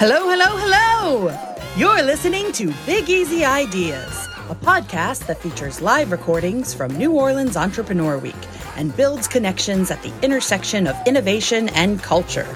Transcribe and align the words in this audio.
Hello, 0.00 0.30
hello, 0.30 0.56
hello! 0.56 1.56
You're 1.76 2.04
listening 2.04 2.52
to 2.52 2.72
Big 2.86 3.10
Easy 3.10 3.44
Ideas, 3.44 4.28
a 4.48 4.54
podcast 4.54 5.26
that 5.26 5.42
features 5.42 5.82
live 5.82 6.12
recordings 6.12 6.72
from 6.72 6.96
New 6.96 7.14
Orleans 7.14 7.56
Entrepreneur 7.56 8.16
Week 8.16 8.36
and 8.76 8.96
builds 8.96 9.26
connections 9.26 9.90
at 9.90 10.00
the 10.04 10.12
intersection 10.22 10.86
of 10.86 10.94
innovation 11.04 11.68
and 11.70 12.00
culture. 12.00 12.46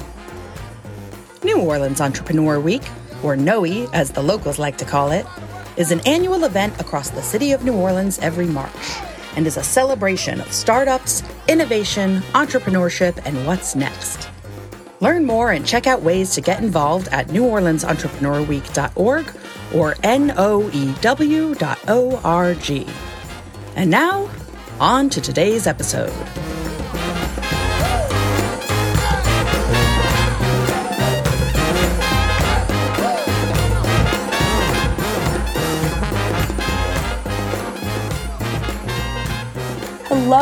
New 1.42 1.58
Orleans 1.58 2.00
Entrepreneur 2.00 2.60
Week, 2.60 2.84
or 3.24 3.34
NOE 3.34 3.90
as 3.92 4.12
the 4.12 4.22
locals 4.22 4.60
like 4.60 4.78
to 4.78 4.84
call 4.84 5.10
it, 5.10 5.26
is 5.76 5.90
an 5.90 5.98
annual 6.06 6.44
event 6.44 6.80
across 6.80 7.10
the 7.10 7.22
city 7.22 7.50
of 7.50 7.64
New 7.64 7.74
Orleans 7.74 8.20
every 8.20 8.46
March 8.46 9.00
and 9.34 9.48
is 9.48 9.56
a 9.56 9.64
celebration 9.64 10.40
of 10.40 10.52
startups, 10.52 11.24
innovation, 11.48 12.20
entrepreneurship, 12.34 13.20
and 13.26 13.44
what's 13.48 13.74
next. 13.74 14.31
Learn 15.02 15.26
more 15.26 15.50
and 15.50 15.66
check 15.66 15.88
out 15.88 16.02
ways 16.02 16.30
to 16.34 16.40
get 16.40 16.62
involved 16.62 17.08
at 17.08 17.26
neworleansentrepreneur.week.org 17.26 19.26
or 19.74 19.94
noew.org. 19.94 20.86
And 23.74 23.90
now, 23.90 24.30
on 24.78 25.10
to 25.10 25.20
today's 25.20 25.66
episode. 25.66 26.51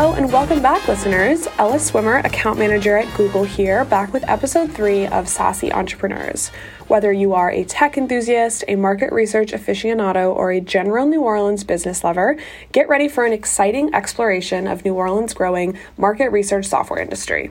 Hello 0.00 0.14
and 0.14 0.32
welcome 0.32 0.62
back, 0.62 0.88
listeners. 0.88 1.46
Ella 1.58 1.78
Swimmer, 1.78 2.20
account 2.20 2.58
manager 2.58 2.96
at 2.96 3.14
Google 3.18 3.44
here, 3.44 3.84
back 3.84 4.14
with 4.14 4.26
episode 4.26 4.72
three 4.72 5.06
of 5.06 5.28
Sassy 5.28 5.70
Entrepreneurs. 5.70 6.48
Whether 6.88 7.12
you 7.12 7.34
are 7.34 7.50
a 7.50 7.64
tech 7.64 7.98
enthusiast, 7.98 8.64
a 8.66 8.76
market 8.76 9.12
research 9.12 9.52
aficionado, 9.52 10.34
or 10.34 10.52
a 10.52 10.60
general 10.62 11.04
New 11.04 11.20
Orleans 11.20 11.64
business 11.64 12.02
lover, 12.02 12.38
get 12.72 12.88
ready 12.88 13.08
for 13.08 13.26
an 13.26 13.34
exciting 13.34 13.94
exploration 13.94 14.66
of 14.66 14.86
New 14.86 14.94
Orleans' 14.94 15.34
growing 15.34 15.76
market 15.98 16.30
research 16.30 16.64
software 16.64 17.02
industry. 17.02 17.50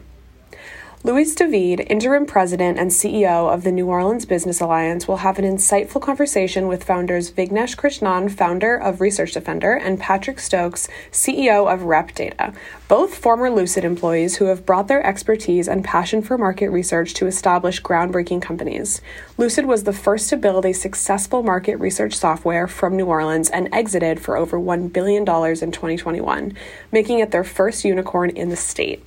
Louis 1.01 1.33
David, 1.33 1.79
interim 1.89 2.25
president 2.25 2.77
and 2.77 2.91
CEO 2.91 3.49
of 3.49 3.63
the 3.63 3.71
New 3.71 3.87
Orleans 3.87 4.25
Business 4.25 4.59
Alliance, 4.59 5.07
will 5.07 5.17
have 5.17 5.39
an 5.39 5.45
insightful 5.45 6.01
conversation 6.01 6.67
with 6.67 6.83
founders 6.83 7.31
Vignesh 7.31 7.77
Krishnan, 7.77 8.29
founder 8.29 8.75
of 8.75 8.99
Research 8.99 9.31
Defender, 9.31 9.75
and 9.75 9.97
Patrick 9.97 10.41
Stokes, 10.41 10.89
CEO 11.09 11.73
of 11.73 11.83
Rep 11.83 12.13
Data, 12.13 12.51
both 12.89 13.15
former 13.15 13.49
Lucid 13.49 13.85
employees 13.85 14.35
who 14.35 14.45
have 14.47 14.65
brought 14.65 14.89
their 14.89 15.01
expertise 15.01 15.69
and 15.69 15.85
passion 15.85 16.21
for 16.21 16.37
market 16.37 16.69
research 16.69 17.13
to 17.13 17.27
establish 17.27 17.81
groundbreaking 17.81 18.41
companies. 18.41 18.99
Lucid 19.37 19.65
was 19.65 19.85
the 19.85 19.93
first 19.93 20.29
to 20.29 20.35
build 20.35 20.65
a 20.65 20.73
successful 20.73 21.43
market 21.43 21.77
research 21.77 22.13
software 22.13 22.67
from 22.67 22.97
New 22.97 23.05
Orleans 23.05 23.49
and 23.49 23.73
exited 23.73 24.19
for 24.19 24.35
over 24.35 24.59
$1 24.59 24.91
billion 24.91 25.21
in 25.21 25.25
2021, 25.25 26.53
making 26.91 27.19
it 27.19 27.31
their 27.31 27.45
first 27.45 27.85
unicorn 27.85 28.31
in 28.31 28.49
the 28.49 28.57
state. 28.57 29.01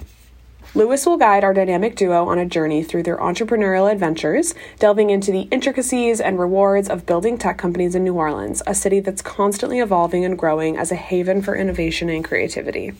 Louis 0.75 1.05
will 1.05 1.19
guide 1.19 1.45
our 1.45 1.53
dynamic 1.53 1.97
duo 1.97 2.25
on 2.29 2.39
a 2.39 2.47
journey 2.47 2.83
through 2.83 3.03
their 3.03 3.19
entrepreneurial 3.19 3.93
adventures, 3.93 4.55
delving 4.79 5.11
into 5.11 5.31
the 5.31 5.43
intricacies 5.51 6.19
and 6.19 6.39
rewards 6.39 6.89
of 6.89 7.05
building 7.05 7.37
tech 7.37 7.59
companies 7.59 7.95
in 7.95 8.05
New 8.05 8.15
Orleans, 8.15 8.63
a 8.67 8.75
city 8.75 8.99
that's 8.99 9.21
constantly 9.21 9.81
evolving 9.81 10.25
and 10.25 10.39
growing 10.39 10.79
as 10.79 10.91
a 10.91 10.97
haven 10.97 11.43
for 11.43 11.55
innovation 11.55 12.09
and 12.09 12.25
creativity. 12.25 12.95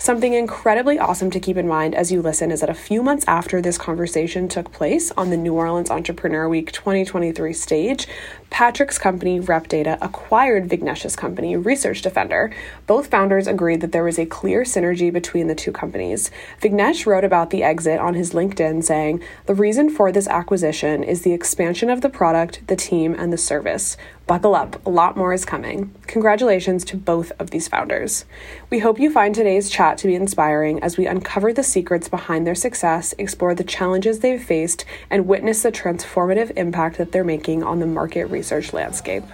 Something 0.00 0.32
incredibly 0.32 0.96
awesome 0.96 1.28
to 1.32 1.40
keep 1.40 1.56
in 1.56 1.66
mind 1.66 1.92
as 1.92 2.12
you 2.12 2.22
listen 2.22 2.52
is 2.52 2.60
that 2.60 2.70
a 2.70 2.74
few 2.74 3.02
months 3.02 3.24
after 3.26 3.60
this 3.60 3.76
conversation 3.76 4.46
took 4.46 4.70
place 4.70 5.10
on 5.16 5.30
the 5.30 5.36
New 5.36 5.54
Orleans 5.54 5.90
Entrepreneur 5.90 6.48
Week 6.48 6.70
2023 6.70 7.52
stage, 7.52 8.06
Patrick's 8.48 8.96
company, 8.96 9.40
RepData, 9.40 9.98
acquired 10.00 10.68
Vignesh's 10.68 11.16
company, 11.16 11.56
Research 11.56 12.00
Defender. 12.00 12.54
Both 12.86 13.08
founders 13.08 13.48
agreed 13.48 13.80
that 13.80 13.90
there 13.90 14.04
was 14.04 14.20
a 14.20 14.24
clear 14.26 14.62
synergy 14.62 15.12
between 15.12 15.48
the 15.48 15.56
two 15.56 15.72
companies. 15.72 16.30
Vignesh 16.62 17.04
wrote 17.04 17.24
about 17.24 17.50
the 17.50 17.64
exit 17.64 17.98
on 17.98 18.14
his 18.14 18.32
LinkedIn, 18.32 18.84
saying, 18.84 19.20
The 19.46 19.54
reason 19.54 19.90
for 19.90 20.12
this 20.12 20.28
acquisition 20.28 21.02
is 21.02 21.22
the 21.22 21.32
expansion 21.32 21.90
of 21.90 22.02
the 22.02 22.08
product, 22.08 22.64
the 22.68 22.76
team, 22.76 23.16
and 23.18 23.32
the 23.32 23.36
service. 23.36 23.96
Buckle 24.28 24.54
up, 24.54 24.84
a 24.84 24.90
lot 24.90 25.16
more 25.16 25.32
is 25.32 25.46
coming. 25.46 25.94
Congratulations 26.06 26.84
to 26.84 26.98
both 26.98 27.32
of 27.38 27.50
these 27.50 27.66
founders. 27.66 28.26
We 28.68 28.80
hope 28.80 29.00
you 29.00 29.10
find 29.10 29.34
today's 29.34 29.70
chat 29.70 29.87
to 29.96 30.06
be 30.06 30.14
inspiring 30.14 30.82
as 30.82 30.98
we 30.98 31.06
uncover 31.06 31.54
the 31.54 31.62
secrets 31.62 32.06
behind 32.06 32.46
their 32.46 32.54
success, 32.54 33.14
explore 33.16 33.54
the 33.54 33.64
challenges 33.64 34.18
they've 34.18 34.42
faced, 34.42 34.84
and 35.08 35.26
witness 35.26 35.62
the 35.62 35.72
transformative 35.72 36.52
impact 36.58 36.98
that 36.98 37.12
they're 37.12 37.24
making 37.24 37.62
on 37.62 37.78
the 37.80 37.86
market 37.86 38.26
research 38.26 38.74
landscape. 38.74 39.24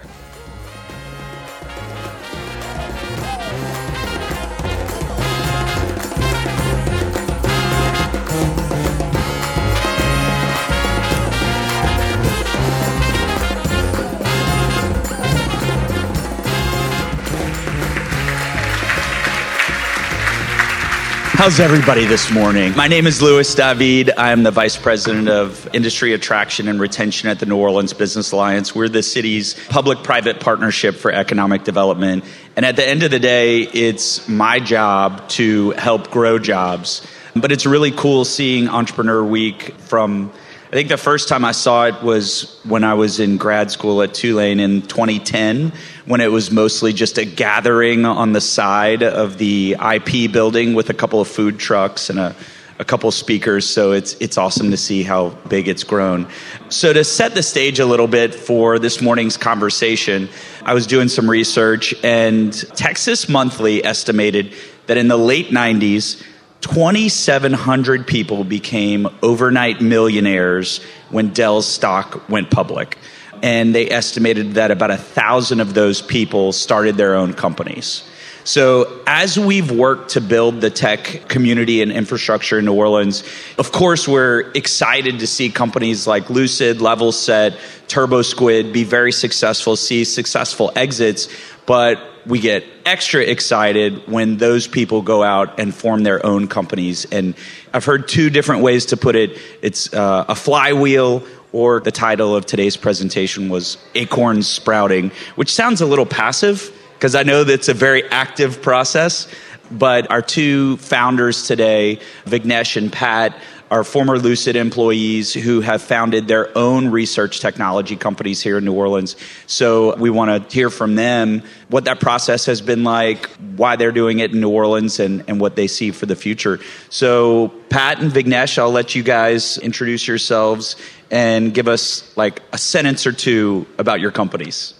How's 21.45 21.59
everybody 21.59 22.05
this 22.05 22.31
morning? 22.31 22.75
My 22.75 22.87
name 22.87 23.05
is 23.05 23.21
Louis 23.21 23.53
David. 23.53 24.09
I 24.17 24.31
am 24.31 24.41
the 24.41 24.49
Vice 24.49 24.77
President 24.77 25.29
of 25.29 25.69
Industry 25.75 26.13
Attraction 26.13 26.67
and 26.67 26.79
Retention 26.79 27.29
at 27.29 27.37
the 27.37 27.45
New 27.45 27.57
Orleans 27.57 27.93
Business 27.93 28.31
Alliance. 28.31 28.73
We're 28.73 28.89
the 28.89 29.03
city's 29.03 29.53
public 29.67 30.01
private 30.01 30.39
partnership 30.39 30.95
for 30.95 31.11
economic 31.11 31.63
development. 31.63 32.23
And 32.55 32.65
at 32.65 32.77
the 32.77 32.83
end 32.83 33.03
of 33.03 33.11
the 33.11 33.19
day, 33.19 33.61
it's 33.61 34.27
my 34.27 34.59
job 34.59 35.29
to 35.29 35.69
help 35.73 36.09
grow 36.09 36.39
jobs. 36.39 37.05
But 37.35 37.51
it's 37.51 37.67
really 37.67 37.91
cool 37.91 38.25
seeing 38.25 38.67
Entrepreneur 38.67 39.23
Week 39.23 39.75
from 39.81 40.31
I 40.75 40.77
think 40.77 40.89
the 40.89 40.97
first 40.97 41.29
time 41.29 41.45
I 41.45 41.53
saw 41.53 41.85
it 41.85 42.03
was 42.03 42.59
when 42.65 42.83
I 42.83 42.95
was 42.95 43.21
in 43.21 43.37
grad 43.37 43.71
school 43.71 44.01
at 44.01 44.13
Tulane 44.13 44.59
in 44.59 44.81
2010, 44.81 45.71
when 46.05 46.19
it 46.19 46.29
was 46.29 46.51
mostly 46.51 46.91
just 46.91 47.17
a 47.17 47.23
gathering 47.23 48.03
on 48.03 48.33
the 48.33 48.41
side 48.41 49.01
of 49.01 49.37
the 49.37 49.77
IP 49.79 50.29
building 50.33 50.73
with 50.73 50.89
a 50.89 50.93
couple 50.93 51.21
of 51.21 51.29
food 51.29 51.59
trucks 51.59 52.09
and 52.09 52.19
a, 52.19 52.35
a 52.77 52.83
couple 52.83 53.09
speakers. 53.11 53.65
So 53.65 53.93
it's, 53.93 54.15
it's 54.15 54.37
awesome 54.37 54.69
to 54.71 54.75
see 54.75 55.03
how 55.03 55.29
big 55.47 55.69
it's 55.69 55.85
grown. 55.85 56.27
So 56.67 56.91
to 56.91 57.05
set 57.05 57.35
the 57.35 57.43
stage 57.43 57.79
a 57.79 57.85
little 57.85 58.09
bit 58.09 58.35
for 58.35 58.77
this 58.77 59.01
morning's 59.01 59.37
conversation, 59.37 60.27
I 60.63 60.73
was 60.73 60.87
doing 60.87 61.07
some 61.07 61.29
research 61.29 61.95
and 62.03 62.51
Texas 62.75 63.29
Monthly 63.29 63.81
estimated 63.85 64.53
that 64.87 64.97
in 64.97 65.07
the 65.07 65.17
late 65.17 65.51
90s, 65.51 66.21
2,700 66.61 68.07
people 68.07 68.43
became 68.43 69.07
overnight 69.21 69.81
millionaires 69.81 70.83
when 71.09 71.29
Dell's 71.29 71.67
stock 71.67 72.27
went 72.27 72.49
public. 72.49 72.97
And 73.43 73.75
they 73.75 73.89
estimated 73.89 74.55
that 74.55 74.71
about 74.71 74.91
a 74.91 74.97
thousand 74.97 75.59
of 75.59 75.73
those 75.73 76.01
people 76.01 76.51
started 76.51 76.97
their 76.97 77.15
own 77.15 77.33
companies. 77.33 78.03
So, 78.45 79.01
as 79.07 79.39
we've 79.39 79.71
worked 79.71 80.11
to 80.11 80.21
build 80.21 80.61
the 80.61 80.69
tech 80.69 81.27
community 81.27 81.81
and 81.81 81.91
infrastructure 81.91 82.59
in 82.59 82.65
New 82.65 82.75
Orleans, 82.75 83.23
of 83.57 83.71
course, 83.71 84.07
we're 84.07 84.51
excited 84.51 85.17
to 85.21 85.25
see 85.25 85.49
companies 85.49 86.05
like 86.05 86.29
Lucid, 86.29 86.77
Levelset, 86.77 87.57
TurboSquid 87.87 88.71
be 88.71 88.83
very 88.83 89.11
successful, 89.11 89.75
see 89.75 90.03
successful 90.03 90.71
exits. 90.75 91.27
But 91.65 91.99
we 92.27 92.39
get 92.39 92.63
extra 92.85 93.23
excited 93.23 94.07
when 94.07 94.37
those 94.37 94.67
people 94.67 95.01
go 95.01 95.23
out 95.23 95.59
and 95.59 95.73
form 95.73 96.03
their 96.03 96.23
own 96.23 96.47
companies. 96.47 97.05
And 97.05 97.33
I've 97.73 97.85
heard 97.85 98.07
two 98.07 98.29
different 98.29 98.61
ways 98.61 98.85
to 98.87 98.97
put 98.97 99.15
it 99.15 99.41
it's 99.63 99.91
uh, 99.91 100.25
a 100.27 100.35
flywheel 100.35 101.23
or 101.51 101.79
the 101.79 101.91
title 101.91 102.35
of 102.35 102.45
today's 102.45 102.77
presentation 102.77 103.49
was 103.49 103.79
Acorns 103.95 104.47
Sprouting, 104.47 105.09
which 105.33 105.51
sounds 105.51 105.81
a 105.81 105.87
little 105.87 106.05
passive 106.05 106.71
because 107.05 107.13
I 107.13 107.21
know 107.21 107.43
that's 107.43 107.69
a 107.69 107.73
very 107.75 108.03
active 108.09 108.63
process. 108.63 109.27
But 109.69 110.09
our 110.09 110.23
two 110.23 110.77
founders 110.77 111.45
today, 111.45 111.99
Vignesh 112.25 112.77
and 112.77 112.91
Pat, 112.91 113.37
are 113.69 113.83
former 113.83 114.17
Lucid 114.17 114.55
employees 114.55 115.31
who 115.31 115.61
have 115.61 115.83
founded 115.83 116.27
their 116.27 116.55
own 116.57 116.89
research 116.89 117.41
technology 117.41 117.95
companies 117.95 118.41
here 118.41 118.57
in 118.57 118.65
New 118.65 118.73
Orleans. 118.73 119.17
So 119.45 119.95
we 119.97 120.09
want 120.09 120.49
to 120.49 120.51
hear 120.51 120.71
from 120.71 120.95
them 120.95 121.43
what 121.67 121.85
that 121.85 121.99
process 121.99 122.43
has 122.47 122.59
been 122.59 122.83
like, 122.83 123.27
why 123.55 123.75
they're 123.75 123.91
doing 123.91 124.17
it 124.17 124.31
in 124.33 124.41
New 124.41 124.49
Orleans, 124.49 124.99
and, 124.99 125.23
and 125.27 125.39
what 125.39 125.55
they 125.55 125.67
see 125.67 125.91
for 125.91 126.07
the 126.07 126.15
future. 126.15 126.59
So, 126.89 127.49
Pat 127.69 128.01
and 128.01 128.11
Vignesh, 128.11 128.57
I'll 128.57 128.71
let 128.71 128.95
you 128.95 129.03
guys 129.03 129.59
introduce 129.59 130.07
yourselves 130.07 130.75
and 131.11 131.53
give 131.53 131.67
us 131.67 132.17
like 132.17 132.41
a 132.51 132.57
sentence 132.57 133.05
or 133.05 133.11
two 133.11 133.67
about 133.77 133.99
your 133.99 134.11
companies. 134.11 134.73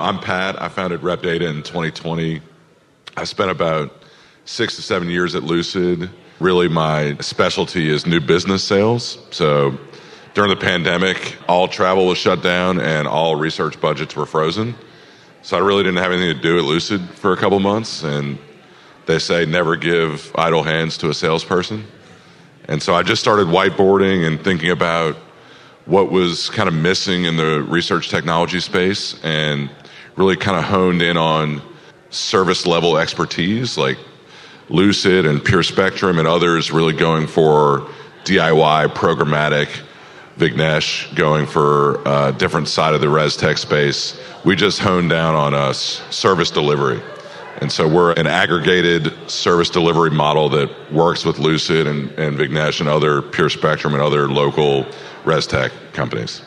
I'm 0.00 0.20
Pat. 0.20 0.62
I 0.62 0.68
founded 0.68 1.00
RepData 1.00 1.50
in 1.50 1.64
2020. 1.64 2.40
I 3.16 3.24
spent 3.24 3.50
about 3.50 3.92
six 4.44 4.76
to 4.76 4.82
seven 4.82 5.10
years 5.10 5.34
at 5.34 5.42
Lucid. 5.42 6.08
Really, 6.38 6.68
my 6.68 7.16
specialty 7.16 7.90
is 7.90 8.06
new 8.06 8.20
business 8.20 8.62
sales. 8.62 9.18
So, 9.32 9.76
during 10.34 10.50
the 10.50 10.56
pandemic, 10.56 11.36
all 11.48 11.66
travel 11.66 12.06
was 12.06 12.16
shut 12.16 12.44
down 12.44 12.80
and 12.80 13.08
all 13.08 13.34
research 13.34 13.80
budgets 13.80 14.14
were 14.14 14.24
frozen. 14.24 14.76
So 15.42 15.56
I 15.56 15.60
really 15.60 15.82
didn't 15.82 15.98
have 15.98 16.12
anything 16.12 16.36
to 16.36 16.42
do 16.42 16.58
at 16.58 16.64
Lucid 16.64 17.00
for 17.00 17.32
a 17.32 17.36
couple 17.36 17.58
months. 17.58 18.04
And 18.04 18.38
they 19.06 19.18
say 19.18 19.46
never 19.46 19.74
give 19.74 20.30
idle 20.36 20.62
hands 20.62 20.96
to 20.98 21.08
a 21.08 21.14
salesperson. 21.14 21.84
And 22.66 22.80
so 22.80 22.94
I 22.94 23.02
just 23.02 23.20
started 23.20 23.48
whiteboarding 23.48 24.28
and 24.28 24.40
thinking 24.44 24.70
about 24.70 25.16
what 25.86 26.12
was 26.12 26.50
kind 26.50 26.68
of 26.68 26.74
missing 26.74 27.24
in 27.24 27.36
the 27.36 27.62
research 27.62 28.10
technology 28.10 28.60
space 28.60 29.18
and 29.24 29.68
really 30.18 30.36
kind 30.36 30.58
of 30.58 30.64
honed 30.64 31.00
in 31.00 31.16
on 31.16 31.62
service 32.10 32.66
level 32.66 32.98
expertise 32.98 33.78
like 33.78 33.96
Lucid 34.68 35.24
and 35.24 35.42
Pure 35.42 35.62
Spectrum 35.62 36.18
and 36.18 36.26
others 36.26 36.72
really 36.72 36.92
going 36.92 37.26
for 37.26 37.88
DIY 38.24 38.88
programmatic. 38.88 39.68
Vignesh 40.36 41.12
going 41.16 41.46
for 41.46 42.00
a 42.06 42.32
different 42.32 42.68
side 42.68 42.94
of 42.94 43.00
the 43.00 43.08
res 43.08 43.36
tech 43.36 43.58
space. 43.58 44.20
We 44.44 44.54
just 44.54 44.78
honed 44.78 45.10
down 45.10 45.34
on 45.34 45.52
us 45.52 46.00
service 46.14 46.52
delivery. 46.52 47.02
And 47.60 47.72
so 47.72 47.88
we're 47.88 48.12
an 48.12 48.28
aggregated 48.28 49.12
service 49.28 49.68
delivery 49.68 50.12
model 50.12 50.48
that 50.50 50.92
works 50.92 51.24
with 51.24 51.40
Lucid 51.40 51.88
and, 51.88 52.10
and 52.12 52.38
Vignesh 52.38 52.78
and 52.78 52.88
other 52.88 53.20
Pure 53.20 53.50
Spectrum 53.50 53.94
and 53.94 54.02
other 54.02 54.28
local 54.30 54.86
res 55.24 55.44
tech 55.44 55.72
companies. 55.92 56.42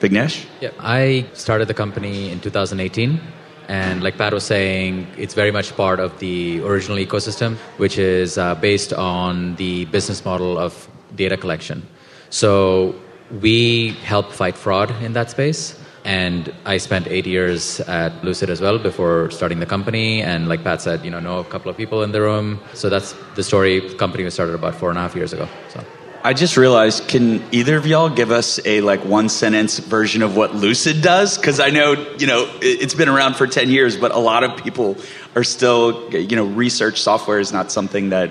Vignesh? 0.00 0.46
Yeah, 0.60 0.70
I 0.78 1.26
started 1.34 1.68
the 1.68 1.74
company 1.74 2.30
in 2.30 2.40
2018. 2.40 3.20
And 3.68 4.02
like 4.02 4.16
Pat 4.16 4.32
was 4.32 4.44
saying, 4.44 5.06
it's 5.18 5.34
very 5.34 5.50
much 5.50 5.76
part 5.76 6.00
of 6.00 6.18
the 6.20 6.62
original 6.62 6.96
ecosystem, 6.96 7.56
which 7.76 7.98
is 7.98 8.38
uh, 8.38 8.54
based 8.54 8.94
on 8.94 9.56
the 9.56 9.84
business 9.86 10.24
model 10.24 10.56
of 10.56 10.88
data 11.14 11.36
collection. 11.36 11.86
So 12.30 12.94
we 13.42 13.90
help 14.04 14.32
fight 14.32 14.56
fraud 14.56 14.90
in 15.02 15.12
that 15.12 15.30
space. 15.30 15.78
And 16.04 16.54
I 16.64 16.78
spent 16.78 17.08
eight 17.08 17.26
years 17.26 17.80
at 17.80 18.24
Lucid 18.24 18.48
as 18.48 18.62
well 18.62 18.78
before 18.78 19.30
starting 19.30 19.60
the 19.60 19.66
company. 19.66 20.22
And 20.22 20.48
like 20.48 20.64
Pat 20.64 20.80
said, 20.80 21.04
you 21.04 21.10
know, 21.10 21.20
know 21.20 21.40
a 21.40 21.44
couple 21.44 21.70
of 21.70 21.76
people 21.76 22.02
in 22.02 22.12
the 22.12 22.22
room. 22.22 22.60
So 22.72 22.88
that's 22.88 23.14
the 23.34 23.42
story. 23.42 23.80
The 23.80 23.96
company 23.96 24.24
was 24.24 24.32
started 24.32 24.54
about 24.54 24.76
four 24.76 24.88
and 24.88 24.96
a 24.96 25.02
half 25.02 25.14
years 25.14 25.34
ago. 25.34 25.46
So. 25.68 25.84
I 26.24 26.34
just 26.34 26.56
realized, 26.56 27.06
can 27.08 27.42
either 27.52 27.76
of 27.76 27.86
y'all 27.86 28.10
give 28.10 28.32
us 28.32 28.58
a 28.66 28.80
like 28.80 29.04
one 29.04 29.28
sentence 29.28 29.78
version 29.78 30.22
of 30.22 30.36
what 30.36 30.54
Lucid 30.54 31.00
does? 31.00 31.36
Because 31.36 31.60
I 31.60 31.70
know, 31.70 31.92
you 32.18 32.26
know, 32.26 32.50
it's 32.60 32.94
been 32.94 33.08
around 33.08 33.34
for 33.34 33.46
10 33.46 33.70
years, 33.70 33.96
but 33.96 34.10
a 34.10 34.18
lot 34.18 34.42
of 34.42 34.62
people 34.62 34.96
are 35.36 35.44
still, 35.44 36.12
you 36.12 36.34
know, 36.34 36.46
research 36.46 37.00
software 37.00 37.38
is 37.38 37.52
not 37.52 37.70
something 37.70 38.08
that 38.10 38.30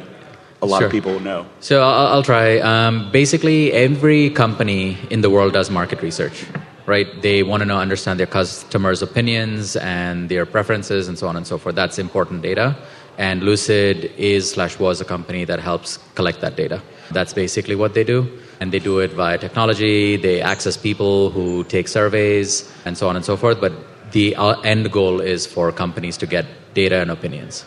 a 0.61 0.65
lot 0.65 0.79
sure. 0.79 0.87
of 0.87 0.91
people 0.91 1.19
know. 1.19 1.45
So 1.59 1.81
I'll, 1.81 2.07
I'll 2.07 2.23
try. 2.23 2.59
Um, 2.59 3.09
basically, 3.11 3.71
every 3.71 4.31
company 4.31 4.97
in 5.09 5.21
the 5.21 5.29
world 5.29 5.53
does 5.53 5.69
market 5.69 6.01
research, 6.01 6.45
right? 6.85 7.07
They 7.21 7.43
want 7.43 7.61
to 7.61 7.65
know, 7.65 7.79
understand 7.79 8.19
their 8.19 8.27
customers' 8.27 9.01
opinions 9.01 9.75
and 9.77 10.29
their 10.29 10.45
preferences 10.45 11.07
and 11.07 11.17
so 11.17 11.27
on 11.27 11.37
and 11.37 11.47
so 11.47 11.57
forth. 11.57 11.75
That's 11.75 11.99
important 11.99 12.41
data. 12.41 12.75
And 13.17 13.43
Lucid 13.43 14.11
is 14.17 14.51
slash 14.51 14.77
was 14.77 14.99
a 14.99 15.05
company 15.05 15.45
that 15.45 15.59
helps 15.59 15.97
collect 16.15 16.41
that 16.41 16.55
data. 16.55 16.81
That's 17.11 17.33
basically 17.33 17.75
what 17.75 17.93
they 17.93 18.03
do. 18.03 18.39
And 18.59 18.71
they 18.71 18.79
do 18.79 18.99
it 18.99 19.11
via 19.11 19.37
technology. 19.37 20.17
They 20.17 20.41
access 20.41 20.77
people 20.77 21.29
who 21.29 21.63
take 21.65 21.87
surveys 21.87 22.71
and 22.85 22.97
so 22.97 23.07
on 23.07 23.15
and 23.15 23.23
so 23.23 23.37
forth. 23.37 23.61
But 23.61 23.73
the 24.11 24.35
uh, 24.35 24.59
end 24.61 24.91
goal 24.91 25.21
is 25.21 25.45
for 25.45 25.71
companies 25.71 26.17
to 26.17 26.25
get 26.25 26.45
data 26.73 27.01
and 27.01 27.11
opinions. 27.11 27.65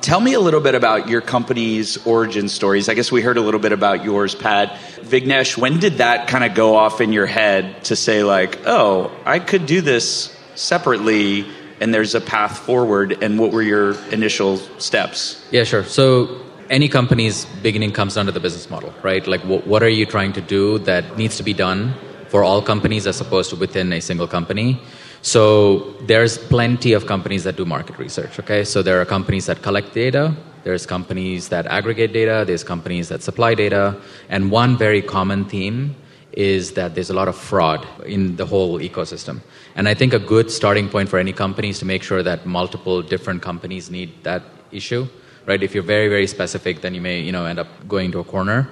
Tell 0.00 0.20
me 0.20 0.34
a 0.34 0.40
little 0.40 0.60
bit 0.60 0.74
about 0.74 1.08
your 1.08 1.20
company's 1.20 2.04
origin 2.06 2.48
stories. 2.48 2.88
I 2.88 2.94
guess 2.94 3.12
we 3.12 3.22
heard 3.22 3.36
a 3.36 3.40
little 3.40 3.60
bit 3.60 3.72
about 3.72 4.04
yours, 4.04 4.34
Pat. 4.34 4.70
Vignesh, 5.00 5.56
when 5.56 5.78
did 5.78 5.98
that 5.98 6.28
kind 6.28 6.42
of 6.42 6.54
go 6.54 6.74
off 6.74 7.00
in 7.00 7.12
your 7.12 7.26
head 7.26 7.84
to 7.84 7.94
say, 7.94 8.24
like, 8.24 8.66
oh, 8.66 9.12
I 9.24 9.38
could 9.38 9.64
do 9.66 9.80
this 9.80 10.36
separately 10.56 11.46
and 11.80 11.94
there's 11.94 12.16
a 12.16 12.20
path 12.20 12.58
forward? 12.58 13.22
And 13.22 13.38
what 13.38 13.52
were 13.52 13.62
your 13.62 13.92
initial 14.10 14.56
steps? 14.78 15.44
Yeah, 15.52 15.62
sure. 15.62 15.84
So 15.84 16.42
any 16.70 16.88
company's 16.88 17.44
beginning 17.62 17.92
comes 17.92 18.14
down 18.14 18.26
to 18.26 18.32
the 18.32 18.40
business 18.40 18.68
model, 18.70 18.92
right? 19.02 19.26
Like, 19.26 19.42
wh- 19.42 19.66
what 19.66 19.82
are 19.82 19.88
you 19.88 20.06
trying 20.06 20.32
to 20.34 20.40
do 20.40 20.78
that 20.80 21.16
needs 21.16 21.36
to 21.36 21.42
be 21.42 21.52
done 21.52 21.94
for 22.28 22.42
all 22.42 22.60
companies 22.60 23.06
as 23.06 23.20
opposed 23.20 23.50
to 23.50 23.56
within 23.56 23.92
a 23.92 24.00
single 24.00 24.26
company? 24.26 24.80
So 25.22 25.92
there's 26.02 26.38
plenty 26.38 26.92
of 26.92 27.06
companies 27.06 27.44
that 27.44 27.56
do 27.56 27.64
market 27.64 27.98
research. 27.98 28.38
Okay, 28.38 28.64
so 28.64 28.82
there 28.82 29.00
are 29.00 29.04
companies 29.04 29.46
that 29.46 29.62
collect 29.62 29.94
data. 29.94 30.34
There's 30.64 30.86
companies 30.86 31.48
that 31.48 31.66
aggregate 31.66 32.12
data. 32.12 32.44
There's 32.46 32.64
companies 32.64 33.08
that 33.08 33.22
supply 33.22 33.54
data. 33.54 33.96
And 34.28 34.50
one 34.50 34.76
very 34.76 35.02
common 35.02 35.44
theme 35.44 35.94
is 36.32 36.72
that 36.72 36.94
there's 36.94 37.10
a 37.10 37.14
lot 37.14 37.28
of 37.28 37.36
fraud 37.36 37.86
in 38.04 38.36
the 38.36 38.44
whole 38.44 38.78
ecosystem. 38.78 39.40
And 39.74 39.88
I 39.88 39.94
think 39.94 40.12
a 40.12 40.18
good 40.18 40.50
starting 40.50 40.88
point 40.88 41.08
for 41.08 41.18
any 41.18 41.32
company 41.32 41.70
is 41.70 41.78
to 41.78 41.86
make 41.86 42.02
sure 42.02 42.22
that 42.22 42.44
multiple 42.44 43.00
different 43.00 43.42
companies 43.42 43.90
need 43.90 44.12
that 44.24 44.42
issue 44.70 45.08
right? 45.46 45.62
If 45.62 45.74
you're 45.74 45.82
very, 45.82 46.08
very 46.08 46.26
specific, 46.26 46.80
then 46.82 46.94
you 46.94 47.00
may, 47.00 47.20
you 47.20 47.32
know, 47.32 47.46
end 47.46 47.58
up 47.58 47.68
going 47.88 48.12
to 48.12 48.18
a 48.18 48.24
corner. 48.24 48.68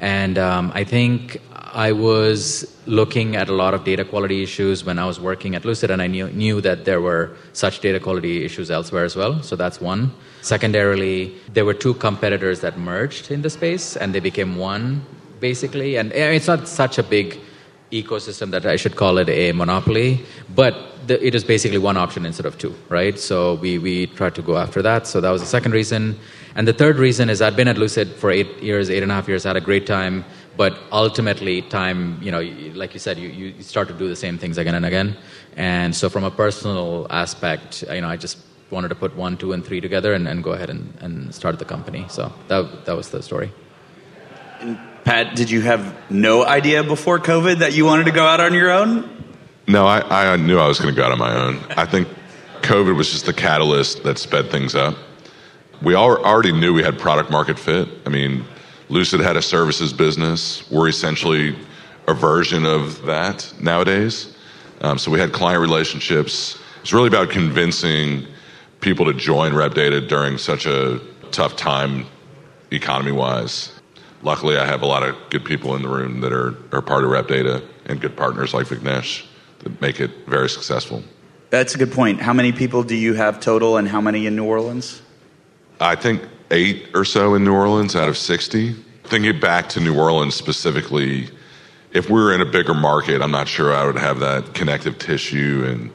And 0.00 0.38
um, 0.38 0.70
I 0.74 0.84
think 0.84 1.40
I 1.72 1.92
was 1.92 2.72
looking 2.86 3.36
at 3.36 3.48
a 3.48 3.52
lot 3.52 3.74
of 3.74 3.84
data 3.84 4.04
quality 4.04 4.42
issues 4.42 4.84
when 4.84 4.98
I 4.98 5.06
was 5.06 5.18
working 5.20 5.54
at 5.54 5.64
Lucid, 5.64 5.90
and 5.90 6.00
I 6.00 6.06
knew, 6.06 6.28
knew 6.30 6.60
that 6.60 6.84
there 6.84 7.00
were 7.00 7.36
such 7.52 7.80
data 7.80 7.98
quality 8.00 8.44
issues 8.44 8.70
elsewhere 8.70 9.04
as 9.04 9.16
well. 9.16 9.42
So 9.42 9.56
that's 9.56 9.80
one. 9.80 10.12
Secondarily, 10.40 11.34
there 11.52 11.64
were 11.64 11.74
two 11.74 11.94
competitors 11.94 12.60
that 12.60 12.78
merged 12.78 13.30
in 13.30 13.42
the 13.42 13.50
space, 13.50 13.96
and 13.96 14.14
they 14.14 14.20
became 14.20 14.56
one, 14.56 15.04
basically. 15.40 15.96
And 15.96 16.12
it's 16.12 16.46
not 16.46 16.68
such 16.68 16.98
a 16.98 17.02
big 17.02 17.40
ecosystem 17.90 18.50
that 18.50 18.66
I 18.66 18.76
should 18.76 18.96
call 18.96 19.18
it 19.18 19.28
a 19.28 19.52
monopoly, 19.52 20.24
but 20.54 20.74
the, 21.06 21.24
it 21.26 21.34
is 21.34 21.42
basically 21.42 21.78
one 21.78 21.96
option 21.96 22.26
instead 22.26 22.46
of 22.46 22.58
two, 22.58 22.74
right? 22.88 23.18
So 23.18 23.54
we, 23.54 23.78
we 23.78 24.06
tried 24.06 24.34
to 24.34 24.42
go 24.42 24.56
after 24.56 24.82
that. 24.82 25.06
So 25.06 25.20
that 25.20 25.30
was 25.30 25.40
the 25.40 25.46
second 25.46 25.72
reason. 25.72 26.18
And 26.54 26.68
the 26.68 26.72
third 26.72 26.96
reason 26.96 27.30
is 27.30 27.40
I'd 27.40 27.56
been 27.56 27.68
at 27.68 27.78
Lucid 27.78 28.08
for 28.08 28.30
eight 28.30 28.62
years, 28.62 28.90
eight 28.90 29.02
and 29.02 29.10
a 29.10 29.14
half 29.14 29.28
years, 29.28 29.44
had 29.44 29.56
a 29.56 29.60
great 29.60 29.86
time, 29.86 30.24
but 30.56 30.78
ultimately 30.92 31.62
time, 31.62 32.18
you 32.22 32.30
know, 32.30 32.40
like 32.74 32.92
you 32.92 33.00
said, 33.00 33.16
you, 33.18 33.28
you 33.28 33.62
start 33.62 33.88
to 33.88 33.94
do 33.94 34.08
the 34.08 34.16
same 34.16 34.38
things 34.38 34.58
again 34.58 34.74
and 34.74 34.84
again. 34.84 35.16
And 35.56 35.94
so 35.94 36.08
from 36.08 36.24
a 36.24 36.30
personal 36.30 37.06
aspect, 37.10 37.84
you 37.90 38.00
know, 38.00 38.08
I 38.08 38.16
just 38.16 38.38
wanted 38.70 38.88
to 38.88 38.94
put 38.94 39.16
one, 39.16 39.36
two, 39.36 39.52
and 39.52 39.64
three 39.64 39.80
together 39.80 40.12
and, 40.12 40.28
and 40.28 40.44
go 40.44 40.52
ahead 40.52 40.68
and, 40.68 40.92
and 41.00 41.34
start 41.34 41.58
the 41.58 41.64
company. 41.64 42.04
So 42.08 42.32
that, 42.48 42.84
that 42.84 42.96
was 42.96 43.08
the 43.08 43.22
story. 43.22 43.50
And 44.60 44.78
Pat, 45.04 45.36
did 45.36 45.50
you 45.50 45.60
have 45.62 46.10
no 46.10 46.44
idea 46.44 46.82
before 46.82 47.18
COVID 47.18 47.60
that 47.60 47.72
you 47.72 47.84
wanted 47.84 48.04
to 48.04 48.12
go 48.12 48.26
out 48.26 48.40
on 48.40 48.52
your 48.52 48.70
own? 48.70 49.24
No, 49.66 49.86
I, 49.86 50.32
I 50.32 50.36
knew 50.36 50.58
I 50.58 50.66
was 50.66 50.78
going 50.80 50.94
to 50.94 50.98
go 50.98 51.04
out 51.06 51.12
on 51.12 51.18
my 51.18 51.34
own. 51.34 51.60
I 51.76 51.84
think 51.84 52.08
COVID 52.62 52.96
was 52.96 53.10
just 53.10 53.26
the 53.26 53.32
catalyst 53.32 54.02
that 54.04 54.18
sped 54.18 54.50
things 54.50 54.74
up. 54.74 54.96
We 55.82 55.94
already 55.94 56.52
knew 56.52 56.74
we 56.74 56.82
had 56.82 56.98
product 56.98 57.30
market 57.30 57.58
fit. 57.58 57.88
I 58.04 58.08
mean, 58.08 58.44
Lucid 58.88 59.20
had 59.20 59.36
a 59.36 59.42
services 59.42 59.92
business. 59.92 60.68
We're 60.70 60.88
essentially 60.88 61.56
a 62.06 62.14
version 62.14 62.64
of 62.64 63.02
that 63.06 63.52
nowadays. 63.60 64.34
Um, 64.80 64.98
so 64.98 65.10
we 65.10 65.20
had 65.20 65.32
client 65.32 65.60
relationships. 65.60 66.58
It's 66.80 66.92
really 66.92 67.08
about 67.08 67.30
convincing 67.30 68.26
people 68.80 69.06
to 69.06 69.12
join 69.12 69.54
Rep 69.54 69.74
Data 69.74 70.00
during 70.00 70.38
such 70.38 70.66
a 70.66 71.00
tough 71.30 71.56
time, 71.56 72.06
economy 72.70 73.12
wise. 73.12 73.77
Luckily, 74.22 74.56
I 74.56 74.66
have 74.66 74.82
a 74.82 74.86
lot 74.86 75.02
of 75.02 75.16
good 75.30 75.44
people 75.44 75.76
in 75.76 75.82
the 75.82 75.88
room 75.88 76.20
that 76.22 76.32
are, 76.32 76.56
are 76.72 76.82
part 76.82 77.04
of 77.04 77.10
Rep 77.10 77.28
Data 77.28 77.62
and 77.86 78.00
good 78.00 78.16
partners 78.16 78.52
like 78.52 78.66
Vignesh 78.66 79.24
that 79.60 79.80
make 79.80 80.00
it 80.00 80.10
very 80.26 80.48
successful. 80.48 81.02
That's 81.50 81.74
a 81.74 81.78
good 81.78 81.92
point. 81.92 82.20
How 82.20 82.32
many 82.32 82.52
people 82.52 82.82
do 82.82 82.94
you 82.94 83.14
have 83.14 83.40
total 83.40 83.76
and 83.76 83.88
how 83.88 84.00
many 84.00 84.26
in 84.26 84.36
New 84.36 84.44
Orleans? 84.44 85.02
I 85.80 85.94
think 85.94 86.22
eight 86.50 86.88
or 86.94 87.04
so 87.04 87.34
in 87.34 87.44
New 87.44 87.54
Orleans 87.54 87.96
out 87.96 88.08
of 88.08 88.16
60. 88.16 88.74
Thinking 89.04 89.40
back 89.40 89.68
to 89.70 89.80
New 89.80 89.98
Orleans 89.98 90.34
specifically, 90.34 91.30
if 91.92 92.10
we 92.10 92.20
were 92.20 92.34
in 92.34 92.40
a 92.40 92.46
bigger 92.46 92.74
market, 92.74 93.22
I'm 93.22 93.30
not 93.30 93.48
sure 93.48 93.72
I 93.72 93.86
would 93.86 93.96
have 93.96 94.20
that 94.20 94.52
connective 94.52 94.98
tissue. 94.98 95.64
And, 95.66 95.90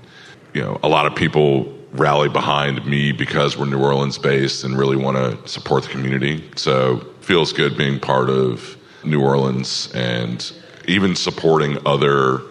you 0.53 0.61
know, 0.61 0.79
a 0.81 0.87
lot 0.87 1.05
of 1.05 1.15
people 1.15 1.77
rally 1.91 2.29
behind 2.29 2.83
me 2.87 3.11
because 3.11 3.55
we're 3.55 3.67
New 3.67 3.79
Orleans 3.79 4.17
based 4.17 4.63
and 4.63 4.75
really 4.75 4.97
want 4.97 5.17
to 5.17 5.47
support 5.47 5.83
the 5.83 5.89
community. 5.89 6.49
So 6.55 7.05
feels 7.23 7.53
good 7.53 7.77
being 7.77 7.99
part 7.99 8.29
of 8.29 8.77
New 9.05 9.21
Orleans 9.21 9.89
and 9.95 10.51
even 10.87 11.15
supporting 11.15 11.77
other 11.87 12.41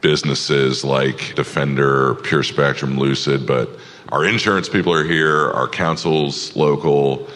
businesses 0.00 0.82
like 0.84 1.34
Defender, 1.34 2.14
Pure 2.16 2.44
Spectrum, 2.44 2.98
Lucid, 2.98 3.46
but 3.46 3.68
our 4.08 4.24
insurance 4.24 4.70
people 4.70 4.92
are 4.92 5.04
here, 5.04 5.50
our 5.50 5.68
counsel's 5.68 6.56
local. 6.56 7.28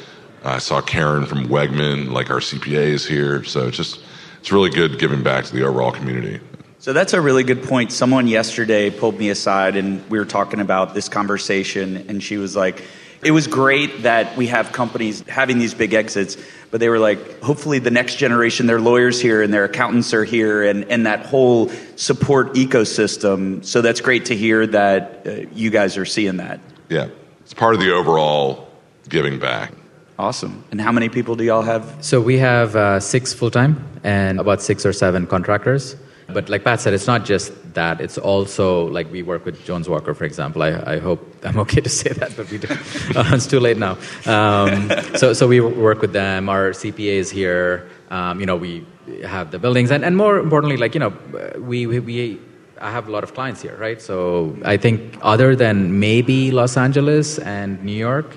I 0.43 0.59
saw 0.59 0.81
Karen 0.81 1.27
from 1.27 1.49
Wegman, 1.49 2.13
like 2.13 2.31
our 2.31 2.39
CPA 2.39 2.87
is 2.87 3.07
here. 3.07 3.45
So 3.45 3.69
it's 3.69 3.77
just, 3.77 4.01
it's 4.39 4.51
really 4.51 4.71
good 4.71 4.99
giving 4.99 5.23
back 5.23 5.45
to 5.45 5.53
the 5.55 5.65
overall 5.65 5.93
community. 5.93 6.41
So 6.79 6.95
that's 6.95 7.13
a 7.13 7.21
really 7.21 7.45
good 7.45 7.63
point. 7.63 7.93
Someone 7.93 8.27
yesterday 8.27 8.89
pulled 8.89 9.19
me 9.19 9.29
aside 9.29 9.77
and 9.77 10.09
we 10.09 10.19
were 10.19 10.25
talking 10.25 10.61
about 10.61 10.95
this 10.95 11.11
conversation, 11.11 12.07
and 12.09 12.23
she 12.23 12.39
was 12.39 12.57
like, 12.57 12.83
It 13.23 13.33
was 13.33 13.47
great 13.47 14.03
that 14.05 14.37
we 14.37 14.47
have 14.47 14.73
companies 14.73 15.21
having 15.29 15.59
these 15.59 15.75
big 15.75 15.93
exits, 15.93 16.39
but 16.71 16.81
they 16.81 16.89
were 16.89 16.99
like, 16.99 17.43
hopefully 17.43 17.79
the 17.79 17.91
next 17.91 18.17
generation, 18.17 18.67
their 18.67 18.81
lawyers 18.81 19.21
here 19.21 19.43
and 19.43 19.53
their 19.53 19.65
accountants 19.65 20.15
are 20.15 20.25
here, 20.25 20.63
and, 20.63 20.85
and 20.85 21.05
that 21.05 21.27
whole 21.27 21.69
support 21.97 22.55
ecosystem. 22.55 23.63
So 23.65 23.83
that's 23.83 24.01
great 24.01 24.27
to 24.27 24.37
hear 24.37 24.67
that 24.69 25.27
uh, 25.27 25.31
you 25.53 25.69
guys 25.69 25.99
are 25.99 26.07
seeing 26.07 26.39
that. 26.39 26.61
Yeah, 26.89 27.09
it's 27.43 27.53
part 27.53 27.75
of 27.75 27.81
the 27.81 27.93
overall 27.93 28.69
giving 29.09 29.39
back. 29.39 29.75
Awesome. 30.19 30.65
And 30.71 30.81
how 30.81 30.93
many 30.93 31.09
people 31.09 31.35
do 31.37 31.45
y'all 31.45 31.63
have? 31.63 31.97
So 32.01 32.21
we 32.21 32.39
have 32.39 32.77
uh, 32.77 33.01
six 33.01 33.35
full 33.35 33.51
time 33.51 33.85
and 34.03 34.39
about 34.41 34.63
six 34.63 34.87
or 34.87 34.93
seven 34.93 35.27
contractors. 35.27 35.97
But 36.35 36.49
like 36.49 36.65
Pat 36.65 36.81
said, 36.81 36.95
it's 36.95 37.07
not 37.07 37.25
just 37.25 37.53
that. 37.75 38.01
It's 38.01 38.19
also 38.19 38.89
like 38.89 39.11
we 39.11 39.23
work 39.23 39.45
with 39.45 39.65
Jones 39.65 39.89
Walker, 39.89 40.15
for 40.15 40.25
example. 40.25 40.63
I, 40.63 40.71
I 40.95 40.99
hope 40.99 41.21
I'm 41.45 41.59
okay 41.65 41.81
to 41.81 41.89
say 41.89 42.11
that, 42.11 42.37
but 42.37 42.51
we 42.51 42.59
do. 42.59 42.69
Uh, 43.11 43.25
it's 43.33 43.47
too 43.47 43.59
late 43.59 43.77
now. 43.77 43.99
Um, 44.27 44.91
so, 45.17 45.33
so 45.33 45.49
we 45.49 45.61
work 45.61 46.01
with 46.01 46.13
them. 46.13 46.49
Our 46.49 46.71
CPA 46.71 47.15
is 47.25 47.31
here. 47.31 47.89
Um, 48.11 48.39
you 48.41 48.47
know, 48.47 48.57
we 48.57 48.87
have 49.25 49.51
the 49.51 49.59
buildings, 49.59 49.91
and, 49.91 50.05
and 50.05 50.17
more 50.17 50.39
importantly, 50.39 50.77
like 50.77 50.95
you 50.95 51.01
know, 51.01 51.13
we, 51.59 51.87
we, 51.87 51.99
we 51.99 52.41
I 52.81 52.91
have 52.91 53.09
a 53.09 53.11
lot 53.11 53.25
of 53.25 53.35
clients 53.35 53.61
here, 53.61 53.77
right? 53.77 54.01
So 54.01 54.57
I 54.65 54.77
think 54.77 55.19
other 55.23 55.55
than 55.55 56.01
maybe 56.01 56.51
Los 56.51 56.77
Angeles 56.77 57.39
and 57.39 57.83
New 57.85 57.97
York, 57.97 58.37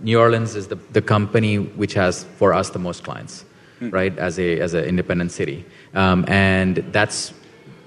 New 0.00 0.18
Orleans 0.18 0.56
is 0.56 0.68
the, 0.68 0.76
the 0.92 1.00
company 1.00 1.58
which 1.58 1.94
has 1.94 2.24
for 2.24 2.52
us 2.52 2.70
the 2.70 2.78
most 2.78 3.04
clients, 3.04 3.44
mm. 3.80 3.92
right? 3.92 4.16
As 4.18 4.38
a 4.38 4.60
as 4.60 4.74
an 4.74 4.84
independent 4.84 5.30
city, 5.32 5.64
um, 5.94 6.24
and 6.28 6.76
that's 6.92 7.32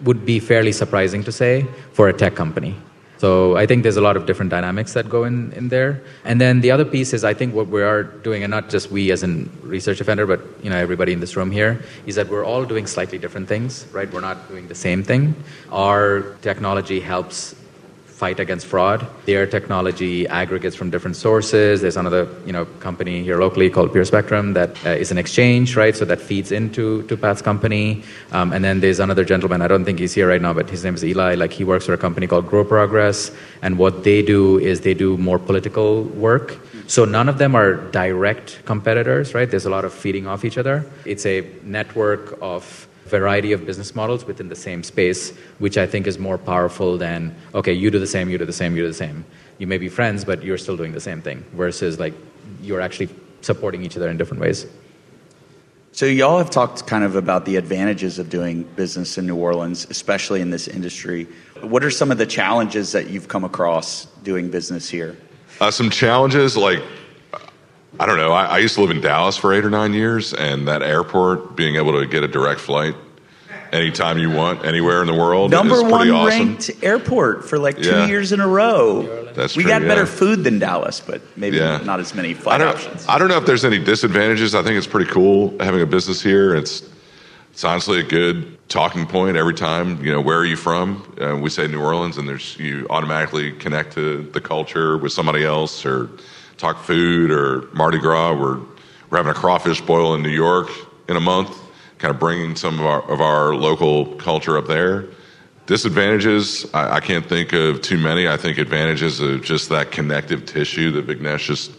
would 0.04 0.26
be 0.26 0.40
fairly 0.40 0.72
surprising 0.72 1.24
to 1.24 1.32
say 1.32 1.66
for 1.94 2.08
a 2.08 2.14
tech 2.14 2.36
company. 2.36 2.76
So 3.18 3.58
I 3.58 3.66
think 3.66 3.82
there's 3.82 3.98
a 3.98 4.02
lot 4.02 4.16
of 4.16 4.28
different 4.28 4.52
dynamics 4.52 4.94
that 4.94 5.10
go 5.10 5.24
in, 5.24 5.52
in 5.54 5.70
there. 5.70 6.04
And 6.24 6.40
then 6.40 6.62
the 6.62 6.70
other 6.70 6.86
piece 6.86 7.14
is 7.14 7.24
I 7.24 7.34
think 7.34 7.56
what 7.56 7.68
we 7.68 7.82
are 7.82 8.04
doing, 8.04 8.44
and 8.44 8.52
not 8.52 8.70
just 8.70 8.92
we 8.92 9.12
as 9.12 9.24
a 9.24 9.28
Research 9.64 9.98
Defender, 9.98 10.28
but 10.28 10.42
you 10.62 10.70
know 10.70 10.78
everybody 10.78 11.14
in 11.14 11.20
this 11.20 11.36
room 11.36 11.52
here, 11.52 11.82
is 12.06 12.16
that 12.16 12.30
we're 12.30 12.46
all 12.46 12.64
doing 12.64 12.86
slightly 12.86 13.18
different 13.18 13.48
things, 13.48 13.88
right? 13.92 14.12
We're 14.12 14.22
not 14.22 14.48
doing 14.50 14.68
the 14.68 14.76
same 14.76 15.04
thing. 15.04 15.36
Our 15.72 16.36
technology 16.42 17.00
helps 17.00 17.56
fight 18.18 18.40
against 18.40 18.66
fraud. 18.66 19.06
Their 19.26 19.46
technology 19.46 20.28
aggregates 20.28 20.76
from 20.76 20.90
different 20.90 21.16
sources. 21.16 21.82
There's 21.82 21.98
another 21.98 22.28
you 22.48 22.52
know 22.52 22.66
company 22.88 23.22
here 23.22 23.38
locally 23.38 23.70
called 23.70 23.92
Pure 23.92 24.06
Spectrum 24.06 24.54
that 24.54 24.72
uh, 24.84 25.04
is 25.04 25.12
an 25.12 25.20
exchange, 25.20 25.76
right? 25.76 25.96
So 25.96 26.04
that 26.06 26.20
feeds 26.20 26.52
into 26.52 27.04
to 27.10 27.16
Pat's 27.16 27.44
company. 27.44 28.04
Um, 28.32 28.54
and 28.54 28.66
then 28.66 28.80
there's 28.80 29.00
another 29.00 29.24
gentleman. 29.24 29.62
I 29.62 29.68
don't 29.68 29.86
think 29.86 30.00
he's 30.00 30.16
here 30.16 30.28
right 30.28 30.42
now, 30.42 30.54
but 30.54 30.68
his 30.68 30.84
name 30.84 30.96
is 30.96 31.06
Eli. 31.06 31.36
Like 31.36 31.54
he 31.54 31.64
works 31.64 31.86
for 31.86 31.94
a 31.94 31.98
company 31.98 32.26
called 32.26 32.48
Grow 32.48 32.66
Progress, 32.66 33.30
and 33.62 33.78
what 33.78 34.04
they 34.04 34.24
do 34.24 34.58
is 34.58 34.82
they 34.82 34.96
do 34.96 35.16
more 35.18 35.38
political 35.38 36.04
work. 36.26 36.58
So 36.88 37.06
none 37.06 37.30
of 37.30 37.38
them 37.38 37.54
are 37.54 37.76
direct 37.92 38.66
competitors, 38.66 39.36
right? 39.36 39.50
There's 39.52 39.68
a 39.68 39.70
lot 39.70 39.86
of 39.86 39.94
feeding 39.94 40.26
off 40.26 40.44
each 40.44 40.58
other. 40.58 40.86
It's 41.06 41.26
a 41.28 41.46
network 41.62 42.40
of 42.42 42.88
variety 43.08 43.52
of 43.52 43.66
business 43.66 43.96
models 43.96 44.26
within 44.26 44.50
the 44.50 44.56
same 44.56 44.84
space, 44.84 45.32
which 45.60 45.78
I 45.78 45.88
think 45.88 46.08
is 46.08 46.20
more 46.20 46.38
powerful 46.38 46.98
than, 46.98 47.36
okay, 47.54 47.74
you 47.74 47.90
do 47.90 48.00
the 48.00 48.08
same, 48.08 48.30
you 48.30 48.38
do 48.38 48.46
the 48.46 48.54
same, 48.54 48.76
you 48.76 48.84
do 48.84 48.88
the 48.88 48.94
same. 48.94 49.26
You 49.58 49.68
may 49.68 49.78
be 49.78 49.90
friends, 49.90 50.24
but 50.24 50.44
you're 50.44 50.58
still 50.58 50.78
doing 50.78 50.92
the 50.92 51.02
same 51.02 51.22
thing, 51.22 51.44
versus 51.54 52.00
like 52.00 52.14
you're 52.62 52.82
actually 52.82 53.10
supporting 53.42 53.84
each 53.84 53.98
other 53.98 54.10
in 54.10 54.18
different 54.18 54.42
ways. 54.42 54.68
So, 55.94 56.06
y'all 56.06 56.38
have 56.38 56.52
talked 56.52 56.86
kind 56.86 57.04
of 57.04 57.16
about 57.16 57.46
the 57.46 57.56
advantages 57.56 58.20
of 58.20 58.30
doing 58.30 58.64
business 58.76 59.18
in 59.18 59.26
New 59.26 59.36
Orleans, 59.36 59.88
especially 59.90 60.42
in 60.42 60.52
this 60.52 60.68
industry. 60.68 61.28
What 61.62 61.84
are 61.84 61.90
some 61.90 62.12
of 62.12 62.20
the 62.20 62.26
challenges 62.28 62.92
that 62.92 63.10
you've 63.10 63.28
come 63.28 63.44
across 63.44 64.06
doing 64.24 64.52
business 64.52 64.88
here? 64.88 65.18
Uh, 65.60 65.72
some 65.72 65.90
challenges 65.90 66.56
like 66.56 66.84
I 68.00 68.06
don't 68.06 68.18
know. 68.18 68.32
I, 68.32 68.46
I, 68.46 68.58
used 68.60 68.76
to 68.76 68.82
live 68.82 68.92
in 68.92 69.02
Dallas 69.02 69.38
for 69.38 69.54
eight 69.54 69.66
or 69.66 69.70
nine 69.70 69.94
years, 69.94 70.34
and 70.34 70.68
that 70.68 70.84
airport, 70.84 71.56
being 71.56 71.78
able 71.78 72.00
to 72.00 72.06
get 72.06 72.24
a 72.24 72.28
direct 72.28 72.60
flight 72.60 72.96
anytime 73.72 74.18
you 74.18 74.30
want, 74.30 74.66
anywhere 74.66 75.02
in 75.02 75.08
the 75.08 75.14
world, 75.14 75.52
number 75.52 75.82
one 75.82 76.10
awesome. 76.10 76.48
ranked 76.48 76.72
airport 76.84 77.48
for 77.48 77.58
like 77.58 77.78
two 77.78 77.90
yeah. 77.90 78.06
years 78.06 78.32
in 78.32 78.40
a 78.40 78.48
row. 78.48 79.26
That's 79.34 79.56
we 79.56 79.64
true, 79.64 79.72
got 79.72 79.82
yeah. 79.82 79.88
better 79.88 80.06
food 80.06 80.44
than 80.44 80.60
Dallas, 80.60 81.00
but 81.00 81.22
maybe 81.36 81.58
yeah. 81.58 81.78
not 81.78 82.00
as 82.00 82.14
many 82.14 82.34
flight 82.34 82.62
I 82.62 82.66
options. 82.66 83.06
I 83.08 83.18
don't 83.18 83.30
know 83.30 83.38
if 83.38 83.46
there's 83.46 83.66
any 83.66 83.80
disadvantages. 83.80 84.56
I 84.56 84.64
think 84.64 84.78
it's 84.78 84.88
pretty 84.88 85.10
cool 85.12 85.56
having 85.60 85.82
a 85.82 85.86
business 85.86 86.22
here. 86.22 86.56
It's 86.56 86.84
it's 87.52 87.64
honestly 87.64 88.00
a 88.00 88.04
good 88.04 88.58
talking 88.70 89.08
point 89.08 89.38
every 89.38 89.56
time. 89.56 90.04
You 90.04 90.14
know, 90.14 90.22
where 90.22 90.38
are 90.38 90.46
you 90.46 90.58
from? 90.58 91.16
Uh, 91.20 91.38
we 91.38 91.50
say 91.50 91.68
New 91.68 91.82
Orleans, 91.82 92.18
and 92.18 92.30
there's 92.30 92.58
you 92.60 92.86
automatically 92.90 93.52
connect 93.54 93.94
to 93.94 94.24
the 94.24 94.42
culture 94.42 94.98
with 94.98 95.12
somebody 95.12 95.44
else 95.44 95.86
or 95.86 96.10
talk 96.58 96.84
food 96.84 97.32
or 97.32 97.70
Mardi 97.74 98.00
Gras. 98.00 98.34
We're, 98.34 98.60
we're 99.10 99.18
having 99.18 99.32
a 99.32 99.36
crawfish 99.36 99.82
boil 99.82 100.16
in 100.16 100.22
New 100.22 100.30
York 100.30 100.70
in 101.08 101.16
a 101.16 101.22
month, 101.22 101.58
kind 101.98 102.14
of 102.14 102.20
bringing 102.20 102.56
some 102.56 102.80
of 102.80 102.86
our, 102.86 103.02
of 103.10 103.22
our 103.22 103.56
local 103.56 104.16
culture 104.16 104.58
up 104.58 104.68
there. 104.68 105.06
Disadvantages, 105.66 106.66
I, 106.74 106.96
I 106.96 107.00
can't 107.00 107.26
think 107.26 107.54
of 107.54 107.82
too 107.82 107.98
many. 107.98 108.28
I 108.28 108.38
think 108.38 108.58
advantages 108.58 109.20
of 109.20 109.44
just 109.44 109.70
that 109.70 109.92
connective 109.92 110.46
tissue 110.46 110.92
that 110.94 111.08
Vignesh 111.08 111.46
just 111.46 111.72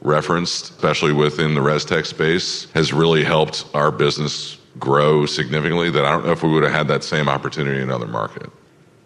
referenced, 0.00 0.70
especially 0.70 1.12
within 1.12 1.54
the 1.54 1.60
ResTech 1.60 2.06
space, 2.06 2.70
has 2.72 2.92
really 2.92 3.24
helped 3.24 3.66
our 3.74 3.90
business 3.90 4.58
grow 4.78 5.26
significantly 5.26 5.90
that 5.90 6.04
I 6.04 6.10
don't 6.10 6.24
know 6.24 6.32
if 6.32 6.42
we 6.42 6.50
would 6.50 6.62
have 6.62 6.72
had 6.72 6.88
that 6.88 7.04
same 7.04 7.28
opportunity 7.28 7.78
in 7.78 7.84
another 7.84 8.06
market. 8.06 8.50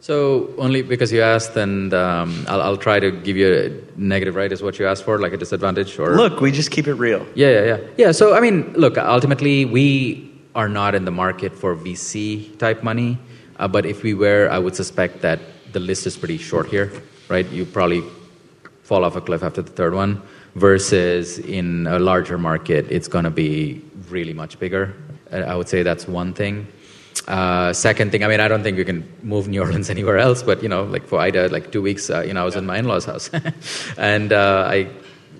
So 0.04 0.52
only 0.58 0.82
because 0.82 1.10
you 1.10 1.22
asked, 1.22 1.56
and 1.56 1.94
um, 1.94 2.44
I'll, 2.46 2.60
I'll, 2.60 2.76
try 2.76 3.00
to 3.00 3.10
give 3.10 3.38
you 3.38 3.48
a 3.54 3.98
negative, 3.98 4.34
right? 4.34 4.52
Is 4.52 4.62
what 4.62 4.78
you 4.78 4.86
asked 4.86 5.02
for, 5.02 5.18
like 5.18 5.32
a 5.32 5.38
disadvantage, 5.38 5.98
or 5.98 6.14
look, 6.14 6.42
we 6.42 6.52
just 6.52 6.70
keep 6.70 6.86
it 6.86 6.96
real. 6.96 7.26
Yeah, 7.34 7.48
yeah, 7.48 7.64
yeah, 7.64 7.78
yeah. 7.96 8.12
So 8.12 8.34
I 8.34 8.40
mean, 8.40 8.70
look, 8.74 8.98
ultimately, 8.98 9.64
we 9.64 10.30
are 10.54 10.68
not 10.68 10.94
in 10.94 11.06
the 11.06 11.10
market 11.10 11.54
for 11.54 11.74
VC 11.74 12.58
type 12.58 12.82
money, 12.82 13.16
uh, 13.58 13.66
but 13.66 13.86
if 13.86 14.02
we 14.02 14.12
were, 14.12 14.46
I 14.52 14.58
would 14.58 14.76
suspect 14.76 15.22
that 15.22 15.40
the 15.72 15.80
list 15.80 16.06
is 16.06 16.18
pretty 16.18 16.36
short 16.36 16.66
here, 16.68 16.92
right? 17.30 17.48
You 17.48 17.64
probably 17.64 18.02
fall 18.82 19.06
off 19.06 19.16
a 19.16 19.22
cliff 19.22 19.42
after 19.42 19.62
the 19.62 19.72
third 19.72 19.94
one. 19.94 20.20
Versus 20.54 21.38
in 21.38 21.86
a 21.86 21.98
larger 21.98 22.36
market, 22.36 22.84
it's 22.90 23.08
going 23.08 23.24
to 23.24 23.30
be 23.30 23.80
really 24.10 24.34
much 24.34 24.58
bigger. 24.58 24.94
I 25.32 25.56
would 25.56 25.68
say 25.70 25.82
that's 25.82 26.06
one 26.06 26.34
thing. 26.34 26.66
Uh, 27.26 27.72
second 27.72 28.12
thing, 28.12 28.22
I 28.22 28.28
mean, 28.28 28.40
I 28.40 28.48
don't 28.48 28.62
think 28.62 28.76
we 28.76 28.84
can 28.84 29.08
move 29.22 29.48
New 29.48 29.60
Orleans 29.60 29.88
anywhere 29.96 30.18
else, 30.18 30.42
but 30.42 30.62
you 30.62 30.68
know, 30.68 30.84
like 30.84 31.06
for 31.06 31.18
Ida, 31.20 31.48
like 31.48 31.72
two 31.72 31.82
weeks, 31.82 32.10
uh, 32.10 32.20
you 32.20 32.34
know, 32.34 32.42
I 32.42 32.44
was 32.44 32.56
in 32.56 32.66
my 32.66 32.78
in-laws' 32.78 33.06
house, 33.06 33.30
and 33.98 34.32
uh, 34.32 34.68
I 34.68 34.88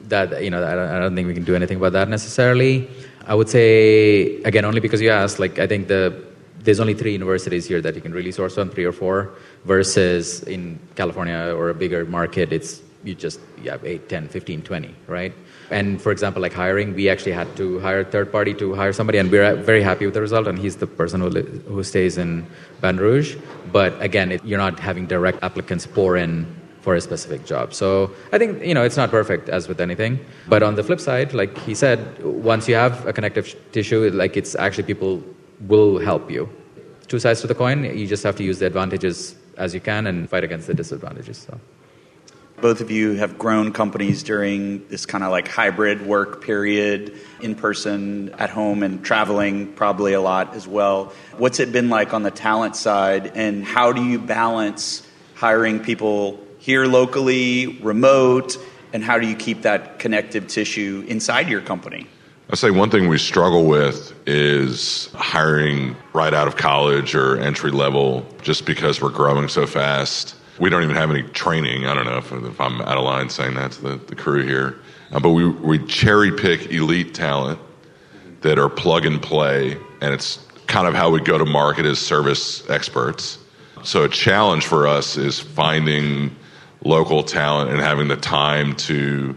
that 0.08 0.42
you 0.42 0.50
know, 0.50 0.64
I 0.64 0.74
don't, 0.74 0.88
I 0.88 0.98
don't, 0.98 1.14
think 1.14 1.28
we 1.28 1.34
can 1.34 1.44
do 1.44 1.54
anything 1.54 1.76
about 1.76 1.92
that 1.92 2.08
necessarily. 2.08 2.88
I 3.26 3.34
would 3.34 3.48
say 3.48 4.42
again, 4.42 4.64
only 4.64 4.80
because 4.80 5.00
you 5.00 5.10
asked, 5.10 5.38
like 5.38 5.58
I 5.58 5.66
think 5.66 5.88
the 5.88 6.24
there's 6.60 6.80
only 6.80 6.94
three 6.94 7.12
universities 7.12 7.66
here 7.66 7.82
that 7.82 7.94
you 7.94 8.00
can 8.00 8.12
really 8.12 8.32
source 8.32 8.56
on, 8.56 8.70
three 8.70 8.84
or 8.84 8.92
four, 8.92 9.34
versus 9.66 10.42
in 10.44 10.78
California 10.94 11.54
or 11.54 11.68
a 11.68 11.74
bigger 11.74 12.06
market, 12.06 12.52
it's 12.52 12.80
you 13.04 13.14
just 13.14 13.38
you 13.62 13.70
have 13.70 13.84
8, 13.84 14.08
10, 14.08 14.28
15, 14.28 14.62
20, 14.62 14.94
right? 15.06 15.34
And 15.70 16.00
for 16.00 16.12
example, 16.12 16.42
like 16.42 16.52
hiring, 16.52 16.94
we 16.94 17.08
actually 17.08 17.32
had 17.32 17.56
to 17.56 17.80
hire 17.80 18.00
a 18.00 18.04
third 18.04 18.30
party 18.30 18.54
to 18.54 18.74
hire 18.74 18.92
somebody, 18.92 19.18
and 19.18 19.30
we're 19.30 19.56
very 19.56 19.82
happy 19.82 20.04
with 20.04 20.14
the 20.14 20.20
result. 20.20 20.46
And 20.46 20.58
he's 20.58 20.76
the 20.76 20.86
person 20.86 21.20
who, 21.20 21.28
li- 21.28 21.60
who 21.66 21.82
stays 21.82 22.18
in 22.18 22.46
Baton 22.80 22.98
Rouge. 22.98 23.36
But 23.72 24.00
again, 24.02 24.32
it, 24.32 24.44
you're 24.44 24.58
not 24.58 24.78
having 24.78 25.06
direct 25.06 25.42
applicants 25.42 25.86
pour 25.86 26.16
in 26.16 26.46
for 26.84 26.94
a 26.94 27.00
specific 27.00 27.46
job. 27.46 27.72
So 27.72 28.10
I 28.30 28.36
think 28.38 28.62
you 28.62 28.74
know 28.74 28.84
it's 28.84 28.98
not 28.98 29.10
perfect 29.10 29.48
as 29.48 29.68
with 29.68 29.80
anything. 29.80 30.18
But 30.48 30.62
on 30.62 30.74
the 30.74 30.84
flip 30.84 31.00
side, 31.00 31.32
like 31.32 31.56
he 31.58 31.74
said, 31.74 31.98
once 32.22 32.68
you 32.68 32.74
have 32.74 33.06
a 33.06 33.12
connective 33.12 33.46
tissue, 33.72 34.10
like 34.10 34.36
it's 34.36 34.54
actually 34.54 34.84
people 34.84 35.22
will 35.60 35.98
help 35.98 36.30
you. 36.30 36.48
Two 37.08 37.18
sides 37.18 37.40
to 37.40 37.46
the 37.46 37.54
coin. 37.54 37.84
You 37.84 38.06
just 38.06 38.22
have 38.22 38.36
to 38.36 38.44
use 38.44 38.58
the 38.58 38.66
advantages 38.66 39.34
as 39.56 39.72
you 39.72 39.80
can 39.80 40.06
and 40.06 40.28
fight 40.28 40.44
against 40.44 40.66
the 40.66 40.74
disadvantages. 40.74 41.38
So. 41.38 41.58
Both 42.64 42.80
of 42.80 42.90
you 42.90 43.16
have 43.16 43.36
grown 43.36 43.74
companies 43.74 44.22
during 44.22 44.88
this 44.88 45.04
kind 45.04 45.22
of 45.22 45.30
like 45.30 45.48
hybrid 45.48 46.06
work 46.06 46.42
period, 46.42 47.12
in 47.42 47.56
person, 47.56 48.34
at 48.38 48.48
home, 48.48 48.82
and 48.82 49.04
traveling 49.04 49.74
probably 49.74 50.14
a 50.14 50.20
lot 50.22 50.54
as 50.54 50.66
well. 50.66 51.12
What's 51.36 51.60
it 51.60 51.72
been 51.72 51.90
like 51.90 52.14
on 52.14 52.22
the 52.22 52.30
talent 52.30 52.74
side, 52.74 53.32
and 53.34 53.62
how 53.62 53.92
do 53.92 54.02
you 54.02 54.18
balance 54.18 55.06
hiring 55.34 55.78
people 55.78 56.42
here 56.56 56.86
locally, 56.86 57.66
remote, 57.82 58.56
and 58.94 59.04
how 59.04 59.18
do 59.18 59.26
you 59.26 59.36
keep 59.36 59.60
that 59.60 59.98
connective 59.98 60.46
tissue 60.46 61.04
inside 61.06 61.50
your 61.50 61.60
company? 61.60 62.06
I 62.48 62.56
say 62.56 62.70
one 62.70 62.88
thing 62.88 63.08
we 63.08 63.18
struggle 63.18 63.66
with 63.66 64.14
is 64.26 65.10
hiring 65.12 65.96
right 66.14 66.32
out 66.32 66.48
of 66.48 66.56
college 66.56 67.14
or 67.14 67.36
entry 67.36 67.72
level 67.72 68.24
just 68.40 68.64
because 68.64 69.02
we're 69.02 69.10
growing 69.10 69.48
so 69.48 69.66
fast 69.66 70.36
we 70.58 70.70
don't 70.70 70.82
even 70.82 70.96
have 70.96 71.10
any 71.10 71.22
training. 71.22 71.86
I 71.86 71.94
don't 71.94 72.04
know 72.04 72.18
if, 72.18 72.32
if 72.32 72.60
I'm 72.60 72.80
out 72.82 72.96
of 72.96 73.04
line 73.04 73.28
saying 73.28 73.54
that 73.54 73.72
to 73.72 73.82
the, 73.82 73.96
the 73.96 74.14
crew 74.14 74.44
here. 74.44 74.78
Uh, 75.12 75.20
but 75.20 75.30
we, 75.30 75.48
we 75.48 75.84
cherry 75.86 76.32
pick 76.32 76.70
elite 76.70 77.14
talent 77.14 77.58
that 78.42 78.58
are 78.58 78.68
plug 78.68 79.06
and 79.06 79.20
play, 79.22 79.72
and 80.00 80.14
it's 80.14 80.46
kind 80.66 80.86
of 80.86 80.94
how 80.94 81.10
we 81.10 81.20
go 81.20 81.38
to 81.38 81.44
market 81.44 81.86
as 81.86 81.98
service 81.98 82.68
experts. 82.68 83.38
So 83.82 84.04
a 84.04 84.08
challenge 84.08 84.66
for 84.66 84.86
us 84.86 85.16
is 85.16 85.40
finding 85.40 86.34
local 86.84 87.22
talent 87.22 87.70
and 87.70 87.80
having 87.80 88.08
the 88.08 88.16
time 88.16 88.76
to 88.76 89.36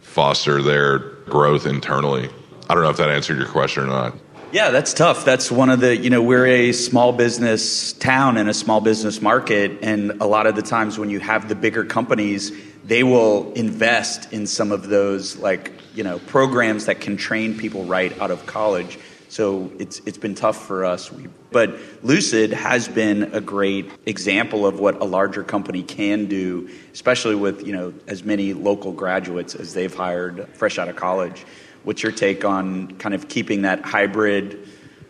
foster 0.00 0.62
their 0.62 0.98
growth 1.28 1.66
internally. 1.66 2.28
I 2.68 2.74
don't 2.74 2.82
know 2.82 2.90
if 2.90 2.96
that 2.98 3.10
answered 3.10 3.38
your 3.38 3.46
question 3.48 3.84
or 3.84 3.86
not. 3.86 4.14
Yeah, 4.50 4.70
that's 4.70 4.94
tough. 4.94 5.26
That's 5.26 5.50
one 5.50 5.68
of 5.68 5.80
the, 5.80 5.94
you 5.94 6.08
know, 6.08 6.22
we're 6.22 6.46
a 6.46 6.72
small 6.72 7.12
business 7.12 7.92
town 7.92 8.38
and 8.38 8.48
a 8.48 8.54
small 8.54 8.80
business 8.80 9.20
market. 9.20 9.80
And 9.82 10.22
a 10.22 10.26
lot 10.26 10.46
of 10.46 10.56
the 10.56 10.62
times 10.62 10.98
when 10.98 11.10
you 11.10 11.20
have 11.20 11.50
the 11.50 11.54
bigger 11.54 11.84
companies, 11.84 12.50
they 12.82 13.02
will 13.02 13.52
invest 13.52 14.32
in 14.32 14.46
some 14.46 14.72
of 14.72 14.88
those, 14.88 15.36
like, 15.36 15.72
you 15.94 16.02
know, 16.02 16.18
programs 16.20 16.86
that 16.86 17.02
can 17.02 17.18
train 17.18 17.58
people 17.58 17.84
right 17.84 18.18
out 18.22 18.30
of 18.30 18.46
college. 18.46 18.98
So 19.28 19.70
it's, 19.78 20.00
it's 20.06 20.16
been 20.16 20.34
tough 20.34 20.66
for 20.66 20.86
us. 20.86 21.12
But 21.52 21.78
Lucid 22.02 22.54
has 22.54 22.88
been 22.88 23.34
a 23.34 23.42
great 23.42 23.90
example 24.06 24.66
of 24.66 24.80
what 24.80 25.02
a 25.02 25.04
larger 25.04 25.44
company 25.44 25.82
can 25.82 26.24
do, 26.24 26.70
especially 26.94 27.34
with, 27.34 27.66
you 27.66 27.74
know, 27.74 27.92
as 28.06 28.24
many 28.24 28.54
local 28.54 28.92
graduates 28.92 29.54
as 29.54 29.74
they've 29.74 29.94
hired 29.94 30.48
fresh 30.54 30.78
out 30.78 30.88
of 30.88 30.96
college. 30.96 31.44
What's 31.84 32.02
your 32.02 32.12
take 32.12 32.44
on 32.44 32.88
kind 32.98 33.14
of 33.14 33.28
keeping 33.28 33.62
that 33.62 33.84
hybrid 33.84 34.68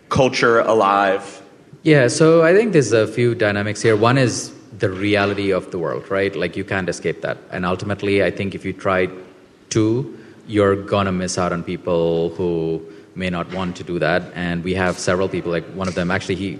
culture 0.09 0.61
alive? 0.61 1.43
Yeah, 1.83 2.09
so 2.09 2.43
I 2.43 2.55
think 2.55 2.73
there's 2.73 2.93
a 2.93 3.07
few 3.07 3.35
dynamics 3.35 3.83
here. 3.83 3.97
One 3.97 4.19
is 4.19 4.53
the 4.79 4.91
reality 4.91 5.51
of 5.51 5.71
the 5.71 5.79
world, 5.79 6.11
right? 6.11 6.35
Like 6.35 6.57
you 6.57 6.65
can't 6.65 6.89
escape 6.89 7.23
that. 7.23 7.39
And 7.51 7.65
ultimately, 7.65 8.23
I 8.23 8.31
think 8.31 8.55
if 8.55 8.65
you 8.65 8.73
try 8.73 9.09
to, 9.71 10.19
you're 10.47 10.77
gonna 10.77 11.13
miss 11.13 11.39
out 11.39 11.53
on 11.53 11.63
people 11.63 12.31
who 12.31 12.83
may 13.15 13.29
not 13.29 13.53
want 13.53 13.77
to 13.77 13.85
do 13.85 13.99
that. 13.99 14.23
And 14.35 14.63
we 14.63 14.75
have 14.75 14.99
several 14.99 15.29
people, 15.29 15.51
like 15.51 15.67
one 15.75 15.89
of 15.89 15.95
them, 15.95 16.11
actually, 16.11 16.37
he 16.37 16.55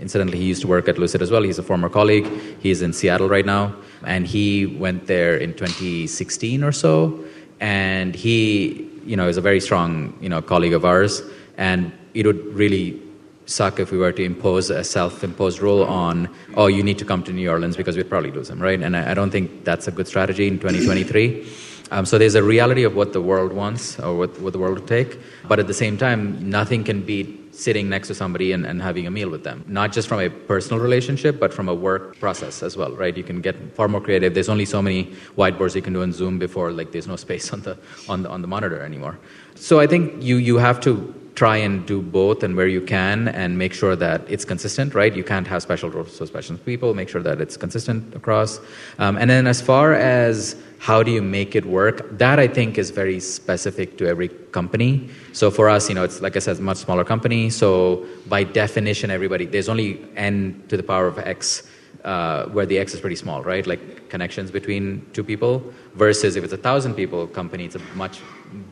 incidentally, 0.00 0.38
he 0.38 0.44
used 0.44 0.62
to 0.62 0.68
work 0.68 0.88
at 0.88 0.96
Lucid 0.96 1.20
as 1.20 1.30
well. 1.30 1.42
He's 1.42 1.58
a 1.58 1.62
former 1.62 1.88
colleague. 1.88 2.26
He's 2.60 2.82
in 2.82 2.92
Seattle 2.92 3.28
right 3.28 3.44
now. 3.44 3.74
And 4.06 4.26
he 4.26 4.66
went 4.66 5.06
there 5.08 5.36
in 5.36 5.54
2016 5.54 6.62
or 6.62 6.72
so. 6.72 7.24
And 7.60 8.14
he 8.14 8.88
you 9.06 9.16
know, 9.16 9.28
is 9.28 9.36
a 9.36 9.40
very 9.40 9.60
strong, 9.60 10.16
you 10.20 10.28
know, 10.28 10.42
colleague 10.42 10.72
of 10.72 10.84
ours, 10.84 11.22
and 11.56 11.92
it 12.14 12.26
would 12.26 12.44
really 12.54 13.00
suck 13.46 13.78
if 13.78 13.92
we 13.92 13.98
were 13.98 14.12
to 14.12 14.24
impose 14.24 14.70
a 14.70 14.82
self-imposed 14.82 15.60
rule 15.60 15.84
on, 15.84 16.28
oh, 16.54 16.66
you 16.66 16.82
need 16.82 16.98
to 16.98 17.04
come 17.04 17.22
to 17.24 17.32
New 17.32 17.50
Orleans 17.50 17.76
because 17.76 17.96
we'd 17.96 18.08
probably 18.08 18.30
lose 18.30 18.48
him, 18.48 18.60
right? 18.60 18.80
And 18.80 18.96
I, 18.96 19.10
I 19.10 19.14
don't 19.14 19.30
think 19.30 19.64
that's 19.64 19.86
a 19.86 19.90
good 19.90 20.08
strategy 20.08 20.48
in 20.48 20.58
2023. 20.58 21.46
Um, 21.90 22.06
so 22.06 22.16
there's 22.16 22.34
a 22.34 22.42
reality 22.42 22.82
of 22.82 22.96
what 22.96 23.12
the 23.12 23.20
world 23.20 23.52
wants 23.52 24.00
or 24.00 24.16
what, 24.16 24.40
what 24.40 24.54
the 24.54 24.58
world 24.58 24.80
will 24.80 24.86
take, 24.86 25.18
but 25.46 25.58
at 25.60 25.66
the 25.66 25.74
same 25.74 25.98
time, 25.98 26.48
nothing 26.48 26.82
can 26.82 27.02
beat 27.02 27.43
sitting 27.54 27.88
next 27.88 28.08
to 28.08 28.14
somebody 28.14 28.52
and, 28.52 28.66
and 28.66 28.82
having 28.82 29.06
a 29.06 29.10
meal 29.10 29.30
with 29.30 29.44
them. 29.44 29.64
Not 29.68 29.92
just 29.92 30.08
from 30.08 30.20
a 30.20 30.28
personal 30.28 30.82
relationship, 30.82 31.38
but 31.38 31.54
from 31.54 31.68
a 31.68 31.74
work 31.74 32.18
process 32.18 32.62
as 32.62 32.76
well, 32.76 32.92
right? 32.92 33.16
You 33.16 33.22
can 33.22 33.40
get 33.40 33.56
far 33.74 33.88
more 33.88 34.00
creative. 34.00 34.34
There's 34.34 34.48
only 34.48 34.64
so 34.64 34.82
many 34.82 35.12
whiteboards 35.36 35.74
you 35.74 35.82
can 35.82 35.92
do 35.92 36.02
in 36.02 36.12
Zoom 36.12 36.38
before 36.38 36.72
like 36.72 36.92
there's 36.92 37.06
no 37.06 37.16
space 37.16 37.52
on 37.54 37.60
the 37.62 37.78
on 38.08 38.22
the 38.22 38.28
on 38.28 38.42
the 38.42 38.48
monitor 38.48 38.80
anymore. 38.82 39.18
So 39.54 39.80
I 39.80 39.86
think 39.86 40.22
you 40.22 40.36
you 40.36 40.56
have 40.58 40.80
to 40.80 41.23
try 41.34 41.56
and 41.56 41.84
do 41.86 42.00
both 42.00 42.42
and 42.44 42.54
where 42.56 42.68
you 42.68 42.80
can 42.80 43.28
and 43.28 43.58
make 43.58 43.72
sure 43.72 43.96
that 43.96 44.22
it's 44.28 44.44
consistent, 44.44 44.94
right? 44.94 45.14
You 45.16 45.24
can't 45.24 45.46
have 45.46 45.62
special 45.62 45.90
roles 45.90 46.16
for 46.18 46.26
special 46.26 46.56
people, 46.58 46.94
make 46.94 47.08
sure 47.08 47.22
that 47.22 47.40
it's 47.40 47.56
consistent 47.56 48.14
across. 48.14 48.60
Um, 48.98 49.16
and 49.16 49.28
then 49.28 49.46
as 49.46 49.60
far 49.60 49.94
as 49.94 50.56
how 50.78 51.02
do 51.02 51.10
you 51.10 51.22
make 51.22 51.56
it 51.56 51.64
work, 51.64 52.18
that 52.18 52.38
I 52.38 52.46
think 52.46 52.78
is 52.78 52.90
very 52.90 53.18
specific 53.18 53.98
to 53.98 54.06
every 54.06 54.28
company. 54.28 55.08
So 55.32 55.50
for 55.50 55.68
us, 55.68 55.88
you 55.88 55.94
know, 55.94 56.04
it's 56.04 56.20
like 56.20 56.36
I 56.36 56.38
said, 56.38 56.60
much 56.60 56.76
smaller 56.78 57.04
company. 57.04 57.50
So 57.50 58.06
by 58.28 58.44
definition, 58.44 59.10
everybody, 59.10 59.46
there's 59.46 59.68
only 59.68 60.06
n 60.16 60.62
to 60.68 60.76
the 60.76 60.82
power 60.82 61.06
of 61.06 61.18
x. 61.18 61.68
Uh, 62.04 62.46
where 62.48 62.66
the 62.66 62.78
X 62.78 62.92
is 62.92 63.00
pretty 63.00 63.16
small, 63.16 63.42
right? 63.42 63.66
Like 63.66 64.10
connections 64.10 64.50
between 64.50 65.06
two 65.14 65.24
people, 65.24 65.72
versus 65.94 66.36
if 66.36 66.44
it's 66.44 66.52
a 66.52 66.58
thousand 66.58 66.96
people 66.96 67.26
company, 67.26 67.64
it's 67.64 67.76
a 67.76 67.84
much 67.94 68.20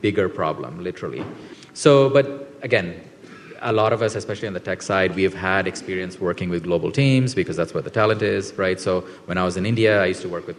bigger 0.03 0.29
problem, 0.29 0.85
literally. 0.85 1.25
So, 1.73 2.11
but 2.11 2.52
again, 2.63 3.01
a 3.61 3.73
lot 3.73 3.93
of 3.93 4.03
us, 4.03 4.15
especially 4.17 4.49
on 4.49 4.55
the 4.55 4.61
tech 4.61 4.83
side, 4.83 5.15
we 5.15 5.23
have 5.23 5.35
had 5.35 5.69
experience 5.69 6.19
working 6.19 6.49
with 6.49 6.65
global 6.65 6.91
teams 6.91 7.35
because 7.35 7.57
that's 7.57 7.73
where 7.73 7.83
the 7.83 7.91
talent 7.91 8.23
is, 8.23 8.53
right? 8.55 8.81
So 8.81 9.03
when 9.27 9.39
I 9.39 9.45
was 9.45 9.57
in 9.57 9.65
India, 9.67 10.03
I 10.03 10.07
used 10.07 10.23
to 10.23 10.29
work 10.29 10.47
with 10.47 10.59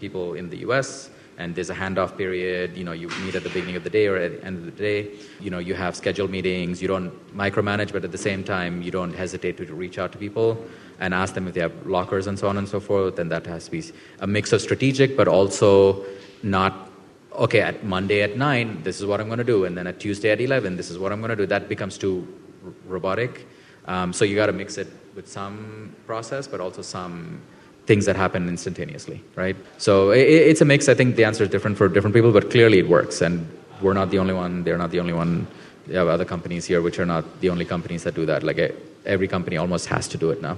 people 0.00 0.34
in 0.34 0.50
the 0.50 0.58
US, 0.68 1.10
and 1.38 1.54
there's 1.54 1.70
a 1.70 1.74
handoff 1.74 2.16
period. 2.16 2.76
You 2.76 2.84
know, 2.84 2.92
you 2.92 3.08
meet 3.24 3.36
at 3.36 3.42
the 3.44 3.48
beginning 3.48 3.76
of 3.76 3.84
the 3.84 3.90
day 3.90 4.06
or 4.06 4.16
at 4.16 4.40
the 4.40 4.46
end 4.46 4.58
of 4.58 4.64
the 4.64 4.72
day. 4.72 5.10
You 5.40 5.50
know, 5.50 5.58
you 5.58 5.74
have 5.74 5.94
scheduled 5.94 6.30
meetings. 6.30 6.82
You 6.82 6.88
don't 6.88 7.12
micromanage, 7.36 7.92
but 7.92 8.04
at 8.04 8.12
the 8.12 8.18
same 8.18 8.42
time, 8.44 8.82
you 8.82 8.90
don't 8.90 9.14
hesitate 9.14 9.56
to 9.58 9.64
reach 9.74 9.98
out 9.98 10.12
to 10.12 10.18
people 10.18 10.62
and 10.98 11.14
ask 11.14 11.34
them 11.34 11.48
if 11.48 11.54
they 11.54 11.60
have 11.60 11.86
lockers 11.86 12.26
and 12.26 12.38
so 12.38 12.48
on 12.48 12.58
and 12.58 12.68
so 12.68 12.80
forth. 12.80 13.18
And 13.18 13.30
that 13.30 13.46
has 13.46 13.66
to 13.66 13.70
be 13.70 13.84
a 14.20 14.26
mix 14.26 14.52
of 14.52 14.60
strategic, 14.60 15.16
but 15.16 15.28
also 15.28 16.04
not 16.42 16.91
okay, 17.36 17.60
at 17.60 17.84
Monday 17.84 18.22
at 18.22 18.36
9, 18.36 18.82
this 18.82 19.00
is 19.00 19.06
what 19.06 19.20
I'm 19.20 19.26
going 19.26 19.38
to 19.38 19.44
do. 19.44 19.64
And 19.64 19.76
then 19.76 19.86
at 19.86 20.00
Tuesday 20.00 20.30
at 20.30 20.40
11, 20.40 20.76
this 20.76 20.90
is 20.90 20.98
what 20.98 21.12
I'm 21.12 21.20
going 21.20 21.30
to 21.30 21.36
do. 21.36 21.46
That 21.46 21.68
becomes 21.68 21.98
too 21.98 22.26
r- 22.64 22.72
robotic. 22.86 23.46
Um, 23.86 24.12
so 24.12 24.24
you 24.24 24.36
got 24.36 24.46
to 24.46 24.52
mix 24.52 24.78
it 24.78 24.88
with 25.14 25.28
some 25.28 25.94
process, 26.06 26.46
but 26.46 26.60
also 26.60 26.82
some 26.82 27.40
things 27.86 28.06
that 28.06 28.16
happen 28.16 28.48
instantaneously, 28.48 29.22
right? 29.34 29.56
So 29.78 30.10
it, 30.10 30.20
it's 30.20 30.60
a 30.60 30.64
mix. 30.64 30.88
I 30.88 30.94
think 30.94 31.16
the 31.16 31.24
answer 31.24 31.44
is 31.44 31.50
different 31.50 31.76
for 31.76 31.88
different 31.88 32.14
people, 32.14 32.32
but 32.32 32.50
clearly 32.50 32.78
it 32.78 32.88
works. 32.88 33.20
And 33.22 33.48
we're 33.80 33.94
not 33.94 34.10
the 34.10 34.18
only 34.18 34.34
one. 34.34 34.62
They're 34.62 34.78
not 34.78 34.90
the 34.90 35.00
only 35.00 35.12
one. 35.12 35.46
You 35.88 35.96
have 35.96 36.08
other 36.08 36.24
companies 36.24 36.64
here 36.64 36.80
which 36.80 36.98
are 37.00 37.06
not 37.06 37.40
the 37.40 37.50
only 37.50 37.64
companies 37.64 38.04
that 38.04 38.14
do 38.14 38.24
that. 38.26 38.44
Like 38.44 38.74
every 39.04 39.26
company 39.26 39.56
almost 39.56 39.86
has 39.86 40.06
to 40.08 40.18
do 40.18 40.30
it 40.30 40.40
now. 40.40 40.56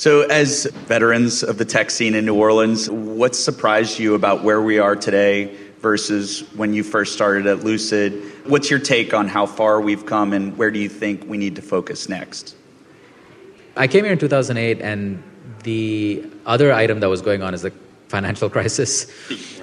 So, 0.00 0.22
as 0.22 0.64
veterans 0.64 1.42
of 1.42 1.58
the 1.58 1.66
tech 1.66 1.90
scene 1.90 2.14
in 2.14 2.24
New 2.24 2.34
Orleans, 2.34 2.88
what 2.88 3.36
surprised 3.36 3.98
you 3.98 4.14
about 4.14 4.42
where 4.42 4.62
we 4.62 4.78
are 4.78 4.96
today 4.96 5.54
versus 5.80 6.40
when 6.54 6.72
you 6.72 6.82
first 6.82 7.12
started 7.12 7.46
at 7.46 7.64
Lucid? 7.64 8.14
What's 8.46 8.70
your 8.70 8.78
take 8.78 9.12
on 9.12 9.28
how 9.28 9.44
far 9.44 9.78
we've 9.78 10.06
come 10.06 10.32
and 10.32 10.56
where 10.56 10.70
do 10.70 10.78
you 10.78 10.88
think 10.88 11.28
we 11.28 11.36
need 11.36 11.54
to 11.56 11.60
focus 11.60 12.08
next? 12.08 12.56
I 13.76 13.86
came 13.88 14.04
here 14.04 14.14
in 14.14 14.18
2008, 14.18 14.80
and 14.80 15.22
the 15.64 16.24
other 16.46 16.72
item 16.72 17.00
that 17.00 17.10
was 17.10 17.20
going 17.20 17.42
on 17.42 17.52
is 17.52 17.60
the 17.60 17.72
financial 18.08 18.48
crisis. 18.56 19.06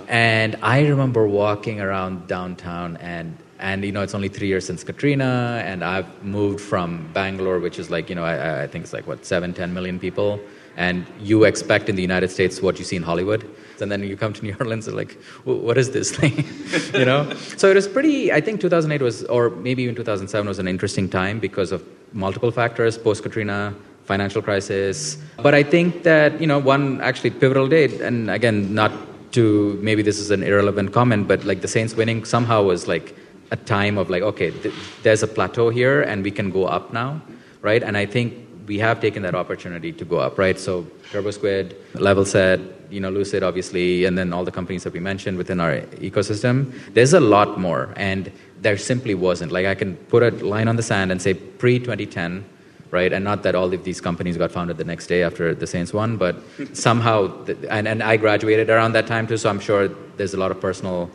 And 0.08 0.56
I 0.62 0.82
remember 0.86 1.28
walking 1.28 1.82
around 1.82 2.28
downtown 2.28 2.98
and 2.98 3.36
and 3.60 3.84
you 3.84 3.92
know 3.92 4.02
it's 4.02 4.14
only 4.14 4.30
three 4.30 4.48
years 4.48 4.66
since 4.66 4.84
katrina 4.84 5.62
and 5.66 5.84
i've 5.84 6.24
moved 6.24 6.62
from 6.62 7.10
bangalore 7.14 7.60
which 7.60 7.80
is 7.80 7.90
like 7.90 8.10
you 8.10 8.16
know 8.16 8.24
i, 8.24 8.64
I 8.64 8.68
think 8.68 8.84
it's 8.84 8.94
like 8.94 9.08
what 9.08 9.26
7 9.26 9.54
10 9.54 9.74
million 9.74 10.00
people. 10.00 10.40
And 10.78 11.08
you 11.20 11.44
expect 11.46 11.90
in 11.90 11.96
the 11.96 12.04
united 12.04 12.30
states 12.30 12.62
what 12.62 12.78
you 12.78 12.86
see 12.86 12.96
in 12.96 13.02
hollywood. 13.02 13.50
And 13.82 13.92
then 13.92 14.04
you 14.04 14.16
come 14.16 14.34
to 14.34 14.44
new 14.44 14.56
orleans 14.60 14.88
and 14.88 14.96
like 14.96 15.14
what 15.44 15.78
is 15.78 15.90
this 15.92 16.16
thing? 16.16 16.46
You 17.00 17.06
know? 17.06 17.34
So 17.58 17.70
it 17.72 17.76
was 17.76 17.88
pretty 17.88 18.32
i 18.32 18.40
think 18.40 18.62
2008 18.62 19.02
was 19.02 19.24
or 19.26 19.50
maybe 19.50 19.84
even 19.84 19.96
2007 19.96 20.48
was 20.48 20.60
an 20.60 20.68
interesting 20.68 21.10
time 21.10 21.40
because 21.40 21.72
of 21.72 21.84
multiple 22.14 22.52
factors 22.52 22.96
post 22.98 23.24
katrina 23.24 23.74
financial 24.06 24.42
crisis. 24.42 25.18
But 25.38 25.56
i 25.56 25.64
think 25.64 26.04
that 26.04 26.40
you 26.40 26.48
know 26.48 26.60
one 26.60 27.02
actually 27.02 27.32
pivotal 27.32 27.68
date 27.68 28.00
and 28.00 28.30
again 28.30 28.74
not 28.74 28.92
to 29.32 29.78
maybe 29.82 30.02
this 30.02 30.20
is 30.20 30.32
an 30.32 30.44
irrelevant 30.44 30.94
comment 30.94 31.28
but 31.28 31.44
like 31.44 31.62
the 31.62 31.68
saints 31.68 31.96
winning 31.96 32.24
somehow 32.24 32.64
was 32.64 32.88
like 32.88 33.16
a 33.52 33.56
time 33.56 33.98
of 33.98 34.10
like, 34.10 34.24
okay, 34.24 34.52
th- 34.52 34.76
there's 35.04 35.24
a 35.24 35.28
plateau 35.28 35.70
here 35.70 36.02
and 36.02 36.24
we 36.24 36.32
can 36.32 36.52
go 36.52 36.66
up 36.66 36.94
now, 36.94 37.22
right? 37.62 37.84
And 37.84 37.98
I 37.98 38.06
think 38.06 38.34
we 38.68 38.78
have 38.80 39.00
taken 39.00 39.24
that 39.24 39.36
opportunity 39.36 39.92
to 39.94 40.06
go 40.06 40.18
up, 40.18 40.38
right? 40.38 40.60
So 40.60 40.84
TurboSquid, 41.12 41.74
Levelset, 41.94 42.74
you 42.90 43.00
know, 43.00 43.10
Lucid, 43.10 43.44
obviously, 43.44 44.06
and 44.06 44.18
then 44.18 44.34
all 44.34 44.44
the 44.44 44.52
companies 44.52 44.84
that 44.84 44.94
we 44.94 45.00
mentioned 45.00 45.38
within 45.38 45.60
our 45.60 45.82
ecosystem. 46.10 46.74
There's 46.94 47.14
a 47.14 47.20
lot 47.20 47.60
more, 47.60 47.94
and 47.96 48.32
there 48.62 48.78
simply 48.78 49.16
wasn't. 49.16 49.52
Like 49.52 49.66
I 49.66 49.76
can 49.76 49.96
put 49.96 50.24
a 50.24 50.32
line 50.46 50.68
on 50.68 50.76
the 50.76 50.84
sand 50.84 51.12
and 51.12 51.22
say 51.22 51.34
pre 51.34 51.80
2010, 51.80 52.46
right? 52.92 53.12
And 53.12 53.24
not 53.24 53.44
that 53.44 53.56
all 53.56 53.74
of 53.74 53.84
these 53.84 54.02
companies 54.02 54.38
got 54.38 54.52
founded 54.52 54.78
the 54.78 54.86
next 54.86 55.08
day 55.08 55.24
after 55.24 55.54
the 55.54 55.68
Saints 55.68 55.94
won, 55.94 56.18
but 56.18 56.38
somehow, 56.74 57.46
and, 57.70 57.88
and 57.88 58.04
I 58.04 58.18
graduated 58.18 58.70
around 58.70 58.94
that 58.94 59.08
time 59.08 59.28
too, 59.28 59.38
so 59.38 59.50
I'm 59.50 59.60
sure 59.60 59.90
there's 60.18 60.34
a 60.34 60.38
lot 60.38 60.52
of 60.52 60.60
personal 60.60 61.10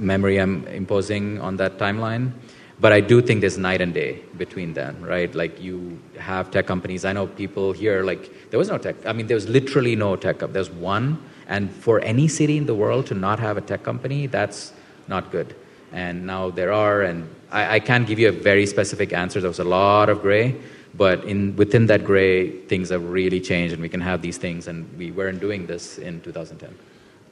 memory 0.00 0.38
I'm 0.38 0.66
imposing 0.66 1.40
on 1.40 1.56
that 1.56 1.78
timeline. 1.78 2.32
But 2.80 2.94
I 2.94 3.00
do 3.00 3.20
think 3.20 3.42
there's 3.42 3.58
night 3.58 3.82
and 3.82 3.92
day 3.92 4.20
between 4.38 4.72
them, 4.72 5.02
right? 5.02 5.32
Like 5.34 5.60
you 5.60 6.00
have 6.18 6.50
tech 6.50 6.66
companies. 6.66 7.04
I 7.04 7.12
know 7.12 7.26
people 7.26 7.72
here, 7.72 8.02
like 8.02 8.50
there 8.50 8.58
was 8.58 8.70
no 8.70 8.78
tech. 8.78 8.96
I 9.04 9.12
mean, 9.12 9.26
there 9.26 9.34
was 9.34 9.48
literally 9.48 9.94
no 9.94 10.16
tech. 10.16 10.42
Up. 10.42 10.54
There's 10.54 10.70
one, 10.70 11.22
and 11.46 11.70
for 11.70 12.00
any 12.00 12.26
city 12.26 12.56
in 12.56 12.64
the 12.64 12.74
world 12.74 13.06
to 13.08 13.14
not 13.14 13.38
have 13.38 13.58
a 13.58 13.60
tech 13.60 13.82
company, 13.82 14.26
that's 14.26 14.72
not 15.08 15.30
good. 15.30 15.54
And 15.92 16.26
now 16.26 16.50
there 16.50 16.72
are, 16.72 17.02
and 17.02 17.28
I, 17.50 17.74
I 17.74 17.80
can't 17.80 18.06
give 18.06 18.18
you 18.18 18.30
a 18.30 18.32
very 18.32 18.64
specific 18.64 19.12
answer. 19.12 19.42
There 19.42 19.50
was 19.50 19.58
a 19.58 19.64
lot 19.64 20.08
of 20.08 20.22
gray, 20.22 20.56
but 20.94 21.22
in 21.24 21.54
within 21.56 21.84
that 21.86 22.02
gray, 22.02 22.62
things 22.62 22.88
have 22.88 23.04
really 23.10 23.42
changed, 23.42 23.74
and 23.74 23.82
we 23.82 23.90
can 23.90 24.00
have 24.00 24.22
these 24.22 24.38
things. 24.38 24.68
And 24.68 24.88
we 24.96 25.10
weren't 25.10 25.40
doing 25.40 25.66
this 25.66 25.98
in 25.98 26.22
2010. 26.22 26.74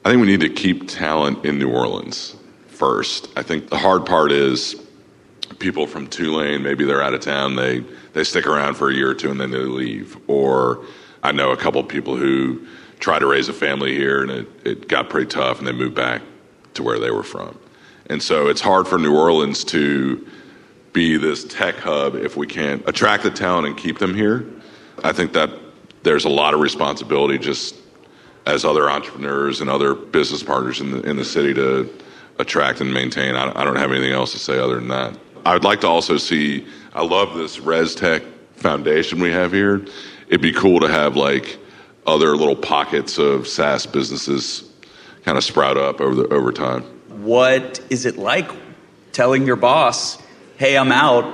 I 0.05 0.11
think 0.11 0.21
we 0.21 0.27
need 0.27 0.41
to 0.41 0.49
keep 0.49 0.87
talent 0.87 1.43
in 1.43 1.57
New 1.57 1.71
Orleans 1.71 2.35
first. 2.79 3.27
I 3.35 3.43
think 3.43 3.69
the 3.69 3.77
hard 3.77 4.05
part 4.05 4.31
is 4.31 4.81
people 5.59 5.85
from 5.85 6.07
Tulane, 6.07 6.63
maybe 6.63 6.85
they're 6.85 7.03
out 7.03 7.13
of 7.13 7.19
town, 7.19 7.57
they, 7.57 7.83
they 8.13 8.23
stick 8.23 8.47
around 8.47 8.75
for 8.75 8.89
a 8.89 8.93
year 8.93 9.09
or 9.09 9.13
two 9.13 9.29
and 9.29 9.39
then 9.39 9.51
they 9.51 9.57
leave. 9.57 10.17
Or 10.27 10.85
I 11.21 11.33
know 11.33 11.51
a 11.51 11.57
couple 11.57 11.83
people 11.83 12.15
who 12.15 12.65
try 12.99 13.19
to 13.19 13.27
raise 13.27 13.49
a 13.49 13.53
family 13.53 13.93
here 13.93 14.21
and 14.21 14.31
it, 14.31 14.47
it 14.65 14.87
got 14.87 15.09
pretty 15.09 15.27
tough 15.27 15.59
and 15.59 15.67
they 15.67 15.73
moved 15.73 15.93
back 15.93 16.21
to 16.75 16.83
where 16.83 16.99
they 16.99 17.11
were 17.11 17.23
from. 17.23 17.59
And 18.09 18.23
so 18.23 18.47
it's 18.47 18.61
hard 18.61 18.87
for 18.87 18.97
New 18.97 19.15
Orleans 19.15 19.65
to 19.65 20.25
be 20.93 21.17
this 21.17 21.43
tech 21.43 21.75
hub 21.75 22.15
if 22.15 22.37
we 22.37 22.47
can't 22.47 22.81
attract 22.87 23.23
the 23.23 23.29
talent 23.29 23.67
and 23.67 23.77
keep 23.77 23.99
them 23.99 24.15
here. 24.15 24.47
I 25.03 25.11
think 25.11 25.33
that 25.33 25.49
there's 26.03 26.23
a 26.23 26.29
lot 26.29 26.53
of 26.53 26.61
responsibility 26.61 27.37
just 27.37 27.75
as 28.45 28.63
other 28.63 28.89
entrepreneurs 28.89 29.59
and 29.59 29.69
other 29.69 29.93
business 29.93 30.41
partners 30.41 30.79
in 30.79 30.91
the, 30.91 31.01
in 31.01 31.17
the 31.17 31.25
city 31.25 31.53
to 31.53 31.93
attract 32.39 32.81
and 32.81 32.93
maintain. 32.93 33.35
I, 33.35 33.63
don't 33.63 33.75
have 33.75 33.91
anything 33.91 34.13
else 34.13 34.31
to 34.31 34.39
say 34.39 34.57
other 34.57 34.75
than 34.75 34.87
that. 34.87 35.17
I 35.45 35.53
would 35.53 35.65
like 35.65 35.81
to 35.81 35.87
also 35.87 36.17
see, 36.17 36.65
I 36.93 37.03
love 37.03 37.35
this 37.35 37.57
ResTech 37.57 38.25
foundation 38.55 39.19
we 39.19 39.31
have 39.31 39.51
here. 39.51 39.85
It'd 40.27 40.41
be 40.41 40.53
cool 40.53 40.79
to 40.79 40.87
have 40.87 41.15
like 41.15 41.57
other 42.07 42.35
little 42.35 42.55
pockets 42.55 43.17
of 43.17 43.47
SaaS 43.47 43.85
businesses 43.85 44.69
kind 45.23 45.37
of 45.37 45.43
sprout 45.43 45.77
up 45.77 46.01
over 46.01 46.15
the, 46.15 46.33
over 46.33 46.51
time. 46.51 46.83
What 47.23 47.81
is 47.89 48.05
it 48.05 48.17
like 48.17 48.49
telling 49.11 49.45
your 49.45 49.57
boss, 49.57 50.17
"Hey, 50.57 50.77
I'm 50.77 50.91
out, 50.91 51.25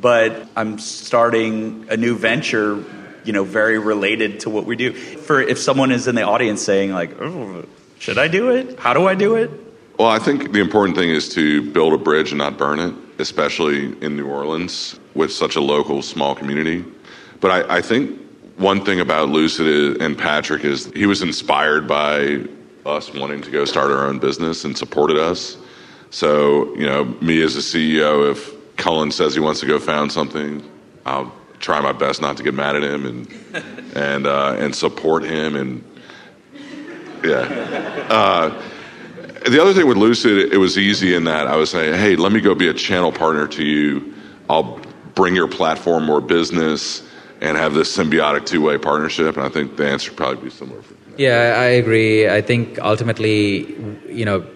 but 0.00 0.46
I'm 0.56 0.78
starting 0.78 1.86
a 1.90 1.96
new 1.96 2.16
venture, 2.16 2.82
you 3.24 3.32
know, 3.32 3.44
very 3.44 3.78
related 3.78 4.40
to 4.40 4.50
what 4.50 4.66
we 4.66 4.76
do." 4.76 4.92
For 4.92 5.40
if 5.40 5.58
someone 5.58 5.90
is 5.90 6.06
in 6.06 6.14
the 6.14 6.22
audience 6.22 6.62
saying 6.62 6.92
like, 6.92 7.20
"Oh, 7.20 7.64
should 7.98 8.18
I 8.18 8.28
do 8.28 8.50
it? 8.50 8.78
How 8.78 8.92
do 8.92 9.06
I 9.06 9.14
do 9.14 9.36
it?" 9.36 9.63
Well, 9.98 10.08
I 10.08 10.18
think 10.18 10.52
the 10.52 10.60
important 10.60 10.96
thing 10.96 11.10
is 11.10 11.28
to 11.34 11.70
build 11.70 11.92
a 11.92 11.98
bridge 11.98 12.32
and 12.32 12.38
not 12.38 12.58
burn 12.58 12.80
it, 12.80 12.94
especially 13.20 13.96
in 14.02 14.16
New 14.16 14.26
Orleans 14.26 14.98
with 15.14 15.32
such 15.32 15.54
a 15.54 15.60
local, 15.60 16.02
small 16.02 16.34
community. 16.34 16.84
But 17.40 17.70
I, 17.70 17.76
I 17.76 17.80
think 17.80 18.20
one 18.56 18.84
thing 18.84 18.98
about 18.98 19.28
Lucid 19.28 20.02
and 20.02 20.18
Patrick 20.18 20.64
is 20.64 20.86
he 20.94 21.06
was 21.06 21.22
inspired 21.22 21.86
by 21.86 22.44
us 22.84 23.14
wanting 23.14 23.40
to 23.42 23.50
go 23.52 23.64
start 23.64 23.92
our 23.92 24.06
own 24.06 24.18
business 24.18 24.64
and 24.64 24.76
supported 24.76 25.16
us. 25.16 25.56
So, 26.10 26.74
you 26.74 26.86
know, 26.86 27.04
me 27.20 27.42
as 27.42 27.56
a 27.56 27.60
CEO, 27.60 28.30
if 28.30 28.52
Cullen 28.76 29.12
says 29.12 29.34
he 29.34 29.40
wants 29.40 29.60
to 29.60 29.66
go 29.66 29.78
found 29.78 30.10
something, 30.10 30.68
I'll 31.06 31.32
try 31.60 31.80
my 31.80 31.92
best 31.92 32.20
not 32.20 32.36
to 32.36 32.42
get 32.42 32.54
mad 32.54 32.74
at 32.74 32.82
him 32.82 33.06
and 33.06 33.94
and 33.96 34.26
uh, 34.26 34.56
and 34.58 34.74
support 34.74 35.22
him 35.22 35.54
and 35.54 35.84
yeah. 37.24 38.06
Uh, 38.10 38.62
the 39.44 39.60
other 39.60 39.74
thing 39.74 39.86
with 39.86 39.96
Lucid, 39.96 40.52
it 40.52 40.58
was 40.58 40.78
easy 40.78 41.14
in 41.14 41.24
that 41.24 41.46
I 41.46 41.56
was 41.56 41.70
saying, 41.70 41.94
hey, 41.94 42.16
let 42.16 42.32
me 42.32 42.40
go 42.40 42.54
be 42.54 42.68
a 42.68 42.74
channel 42.74 43.12
partner 43.12 43.46
to 43.48 43.64
you. 43.64 44.14
I'll 44.48 44.80
bring 45.14 45.34
your 45.34 45.48
platform 45.48 46.04
more 46.04 46.20
business 46.20 47.02
and 47.40 47.56
have 47.56 47.74
this 47.74 47.94
symbiotic 47.94 48.46
two 48.46 48.62
way 48.62 48.78
partnership. 48.78 49.36
And 49.36 49.44
I 49.44 49.48
think 49.48 49.76
the 49.76 49.86
answer 49.86 50.10
would 50.10 50.16
probably 50.16 50.44
be 50.44 50.50
similar. 50.50 50.82
Yeah, 51.16 51.56
I 51.58 51.64
agree. 51.64 52.28
I 52.28 52.40
think 52.40 52.78
ultimately, 52.80 53.74
you 54.08 54.24
know, 54.24 54.46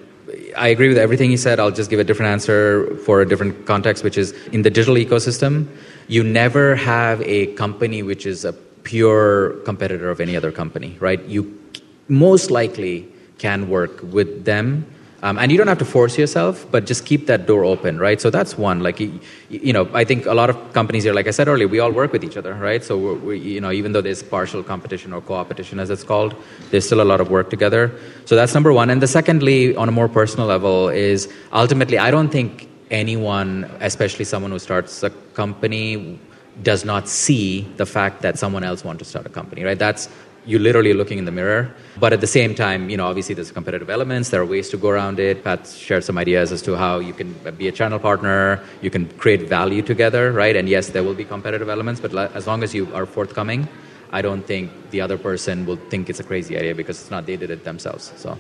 I 0.56 0.68
agree 0.68 0.88
with 0.88 0.98
everything 0.98 1.30
he 1.30 1.36
said. 1.36 1.60
I'll 1.60 1.70
just 1.70 1.90
give 1.90 2.00
a 2.00 2.04
different 2.04 2.32
answer 2.32 2.96
for 2.98 3.20
a 3.20 3.28
different 3.28 3.66
context, 3.66 4.02
which 4.02 4.18
is 4.18 4.32
in 4.48 4.62
the 4.62 4.70
digital 4.70 4.96
ecosystem, 4.96 5.68
you 6.08 6.24
never 6.24 6.74
have 6.74 7.20
a 7.22 7.54
company 7.54 8.02
which 8.02 8.26
is 8.26 8.44
a 8.44 8.52
pure 8.52 9.50
competitor 9.64 10.10
of 10.10 10.20
any 10.20 10.34
other 10.34 10.50
company, 10.50 10.96
right? 10.98 11.22
You 11.24 11.62
most 12.08 12.50
likely 12.50 13.06
can 13.38 13.68
work 13.68 14.02
with 14.02 14.44
them 14.44 14.86
um, 15.20 15.36
and 15.36 15.50
you 15.50 15.58
don't 15.58 15.66
have 15.66 15.78
to 15.78 15.84
force 15.84 16.16
yourself, 16.16 16.64
but 16.70 16.86
just 16.86 17.04
keep 17.04 17.26
that 17.26 17.46
door 17.46 17.64
open, 17.64 17.98
right? 17.98 18.20
So 18.20 18.30
that's 18.30 18.56
one. 18.56 18.80
Like, 18.80 19.00
you, 19.00 19.18
you 19.50 19.72
know, 19.72 19.88
I 19.92 20.04
think 20.04 20.26
a 20.26 20.34
lot 20.34 20.48
of 20.48 20.72
companies 20.72 21.02
here, 21.02 21.12
like 21.12 21.26
I 21.26 21.32
said 21.32 21.48
earlier, 21.48 21.66
we 21.66 21.80
all 21.80 21.90
work 21.90 22.12
with 22.12 22.22
each 22.22 22.36
other, 22.36 22.54
right? 22.54 22.84
So, 22.84 22.96
we're, 22.96 23.14
we, 23.14 23.38
you 23.38 23.60
know, 23.60 23.72
even 23.72 23.92
though 23.92 24.00
there's 24.00 24.22
partial 24.22 24.62
competition 24.62 25.12
or 25.12 25.20
co-opetition, 25.20 25.80
as 25.80 25.90
it's 25.90 26.04
called, 26.04 26.36
there's 26.70 26.86
still 26.86 27.00
a 27.00 27.04
lot 27.04 27.20
of 27.20 27.30
work 27.30 27.50
together. 27.50 27.92
So 28.26 28.36
that's 28.36 28.54
number 28.54 28.72
one. 28.72 28.90
And 28.90 29.02
the 29.02 29.08
secondly, 29.08 29.74
on 29.74 29.88
a 29.88 29.92
more 29.92 30.08
personal 30.08 30.46
level, 30.46 30.88
is 30.88 31.28
ultimately, 31.52 31.98
I 31.98 32.12
don't 32.12 32.28
think 32.28 32.68
anyone, 32.92 33.64
especially 33.80 34.24
someone 34.24 34.52
who 34.52 34.60
starts 34.60 35.02
a 35.02 35.10
company, 35.34 36.20
does 36.62 36.84
not 36.84 37.08
see 37.08 37.62
the 37.76 37.86
fact 37.86 38.22
that 38.22 38.38
someone 38.38 38.62
else 38.62 38.84
wants 38.84 38.98
to 39.00 39.04
start 39.04 39.26
a 39.26 39.28
company, 39.28 39.64
right? 39.64 39.78
That's 39.78 40.08
you're 40.48 40.60
literally 40.60 40.94
looking 40.94 41.18
in 41.18 41.26
the 41.26 41.30
mirror. 41.30 41.70
But 42.00 42.14
at 42.14 42.22
the 42.22 42.26
same 42.26 42.54
time, 42.54 42.88
you 42.88 42.96
know, 42.96 43.06
obviously 43.06 43.34
there's 43.34 43.52
competitive 43.52 43.90
elements. 43.90 44.30
There 44.30 44.40
are 44.40 44.46
ways 44.46 44.70
to 44.70 44.78
go 44.78 44.88
around 44.88 45.20
it. 45.20 45.44
Pat 45.44 45.66
shared 45.66 46.04
some 46.04 46.16
ideas 46.16 46.52
as 46.52 46.62
to 46.62 46.74
how 46.74 47.00
you 47.00 47.12
can 47.12 47.34
be 47.58 47.68
a 47.68 47.72
channel 47.72 47.98
partner. 47.98 48.64
You 48.80 48.88
can 48.90 49.08
create 49.18 49.42
value 49.42 49.82
together, 49.82 50.32
right? 50.32 50.56
And 50.56 50.66
yes, 50.66 50.88
there 50.88 51.04
will 51.04 51.14
be 51.14 51.26
competitive 51.26 51.68
elements, 51.68 52.00
but 52.00 52.14
as 52.34 52.46
long 52.46 52.62
as 52.62 52.74
you 52.74 52.88
are 52.94 53.04
forthcoming, 53.04 53.68
I 54.10 54.22
don't 54.22 54.42
think 54.42 54.70
the 54.90 55.02
other 55.02 55.18
person 55.18 55.66
will 55.66 55.76
think 55.76 56.08
it's 56.08 56.20
a 56.20 56.24
crazy 56.24 56.56
idea 56.56 56.74
because 56.74 56.98
it's 56.98 57.10
not 57.10 57.26
they 57.26 57.36
did 57.36 57.50
it 57.50 57.64
themselves. 57.64 58.10
So, 58.16 58.38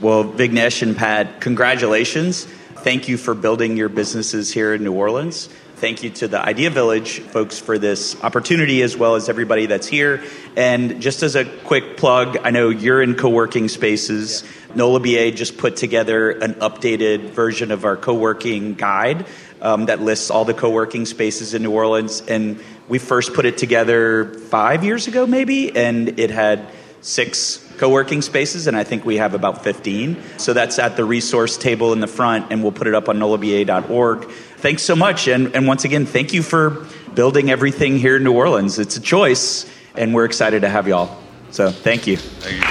well, 0.00 0.24
Vignesh 0.24 0.82
and 0.82 0.96
Pat, 0.96 1.40
congratulations. 1.40 2.48
Thank 2.82 3.08
you 3.08 3.16
for 3.16 3.34
building 3.34 3.76
your 3.76 3.88
businesses 3.88 4.52
here 4.52 4.74
in 4.74 4.82
New 4.82 4.94
Orleans. 4.94 5.48
Thank 5.76 6.02
you 6.02 6.08
to 6.08 6.26
the 6.26 6.40
Idea 6.40 6.70
Village 6.70 7.20
folks 7.20 7.58
for 7.58 7.76
this 7.76 8.16
opportunity, 8.24 8.80
as 8.80 8.96
well 8.96 9.14
as 9.14 9.28
everybody 9.28 9.66
that's 9.66 9.86
here. 9.86 10.24
And 10.56 11.02
just 11.02 11.22
as 11.22 11.36
a 11.36 11.44
quick 11.44 11.98
plug, 11.98 12.38
I 12.42 12.50
know 12.50 12.70
you're 12.70 13.02
in 13.02 13.14
co 13.14 13.28
working 13.28 13.68
spaces. 13.68 14.42
NOLA 14.74 15.00
BA 15.00 15.32
just 15.32 15.58
put 15.58 15.76
together 15.76 16.30
an 16.30 16.54
updated 16.54 17.28
version 17.28 17.70
of 17.72 17.84
our 17.84 17.98
co 17.98 18.14
working 18.14 18.72
guide 18.72 19.26
um, 19.60 19.84
that 19.84 20.00
lists 20.00 20.30
all 20.30 20.46
the 20.46 20.54
co 20.54 20.70
working 20.70 21.04
spaces 21.04 21.52
in 21.52 21.62
New 21.62 21.72
Orleans. 21.72 22.22
And 22.22 22.58
we 22.88 22.98
first 22.98 23.34
put 23.34 23.44
it 23.44 23.58
together 23.58 24.32
five 24.32 24.82
years 24.82 25.08
ago, 25.08 25.26
maybe, 25.26 25.76
and 25.76 26.18
it 26.18 26.30
had 26.30 26.66
six 27.02 27.62
co-working 27.76 28.20
spaces 28.22 28.66
and 28.66 28.76
i 28.76 28.82
think 28.82 29.04
we 29.04 29.18
have 29.18 29.34
about 29.34 29.62
15 29.62 30.16
so 30.38 30.52
that's 30.52 30.78
at 30.78 30.96
the 30.96 31.04
resource 31.04 31.56
table 31.56 31.92
in 31.92 32.00
the 32.00 32.08
front 32.08 32.50
and 32.50 32.62
we'll 32.62 32.72
put 32.72 32.86
it 32.86 32.94
up 32.94 33.08
on 33.08 33.18
nolaba.org 33.18 34.28
thanks 34.66 34.82
so 34.82 34.96
much. 34.96 35.28
And, 35.28 35.54
and 35.54 35.68
once 35.68 35.84
again, 35.84 36.06
thank 36.06 36.32
you 36.32 36.42
for 36.42 36.88
building 37.14 37.52
everything 37.52 37.98
here 37.98 38.16
in 38.16 38.24
New 38.24 38.32
Orleans. 38.32 38.80
It's 38.80 38.96
a 38.96 39.00
choice, 39.00 39.64
and 39.94 40.12
we're 40.12 40.24
excited 40.24 40.62
to 40.62 40.68
have 40.68 40.88
y'all. 40.88 41.22
So 41.52 41.70
thank 41.70 42.08
you. 42.08 42.16
Thank 42.16 42.56
you. 42.56 42.62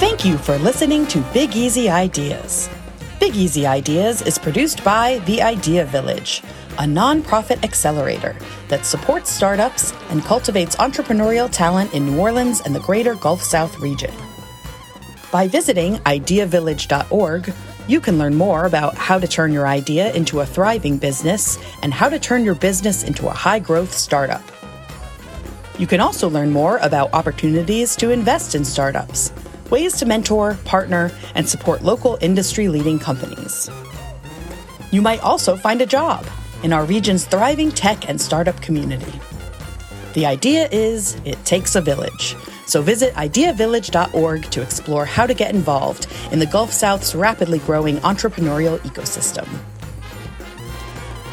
Thank 0.00 0.24
you 0.24 0.36
for 0.38 0.58
listening 0.58 1.06
to 1.06 1.20
Big 1.32 1.54
Easy 1.54 1.88
Ideas. 1.88 2.68
Big 3.20 3.36
Easy 3.36 3.68
Ideas 3.68 4.20
is 4.22 4.36
produced 4.36 4.82
by 4.82 5.20
The 5.26 5.42
Idea 5.42 5.84
Village 5.84 6.42
a 6.78 6.84
nonprofit 6.84 7.62
accelerator 7.62 8.36
that 8.68 8.84
supports 8.84 9.30
startups 9.30 9.92
and 10.10 10.22
cultivates 10.22 10.76
entrepreneurial 10.76 11.50
talent 11.50 11.94
in 11.94 12.06
New 12.06 12.18
Orleans 12.18 12.60
and 12.60 12.74
the 12.74 12.80
greater 12.80 13.14
Gulf 13.14 13.42
South 13.42 13.78
region. 13.78 14.12
By 15.30 15.48
visiting 15.48 15.96
ideavillage.org, 15.98 17.52
you 17.86 18.00
can 18.00 18.18
learn 18.18 18.34
more 18.34 18.64
about 18.64 18.96
how 18.96 19.18
to 19.18 19.28
turn 19.28 19.52
your 19.52 19.66
idea 19.66 20.12
into 20.14 20.40
a 20.40 20.46
thriving 20.46 20.96
business 20.96 21.58
and 21.82 21.92
how 21.92 22.08
to 22.08 22.18
turn 22.18 22.44
your 22.44 22.54
business 22.54 23.02
into 23.02 23.28
a 23.28 23.32
high 23.32 23.58
growth 23.58 23.92
startup. 23.92 24.42
You 25.78 25.86
can 25.86 26.00
also 26.00 26.30
learn 26.30 26.50
more 26.50 26.78
about 26.78 27.12
opportunities 27.12 27.96
to 27.96 28.10
invest 28.10 28.54
in 28.54 28.64
startups, 28.64 29.32
ways 29.70 29.96
to 29.98 30.06
mentor, 30.06 30.56
partner, 30.64 31.10
and 31.34 31.48
support 31.48 31.82
local 31.82 32.16
industry 32.20 32.68
leading 32.68 32.98
companies. 32.98 33.68
You 34.92 35.02
might 35.02 35.20
also 35.20 35.56
find 35.56 35.82
a 35.82 35.86
job 35.86 36.24
in 36.64 36.72
our 36.72 36.84
region's 36.86 37.26
thriving 37.26 37.70
tech 37.70 38.08
and 38.08 38.20
startup 38.20 38.60
community. 38.62 39.20
The 40.14 40.26
idea 40.26 40.68
is 40.72 41.16
it 41.24 41.44
takes 41.44 41.76
a 41.76 41.80
village. 41.80 42.34
So 42.66 42.80
visit 42.80 43.12
ideavillage.org 43.14 44.44
to 44.44 44.62
explore 44.62 45.04
how 45.04 45.26
to 45.26 45.34
get 45.34 45.54
involved 45.54 46.06
in 46.32 46.38
the 46.38 46.46
Gulf 46.46 46.72
South's 46.72 47.14
rapidly 47.14 47.58
growing 47.58 47.98
entrepreneurial 47.98 48.78
ecosystem. 48.78 49.46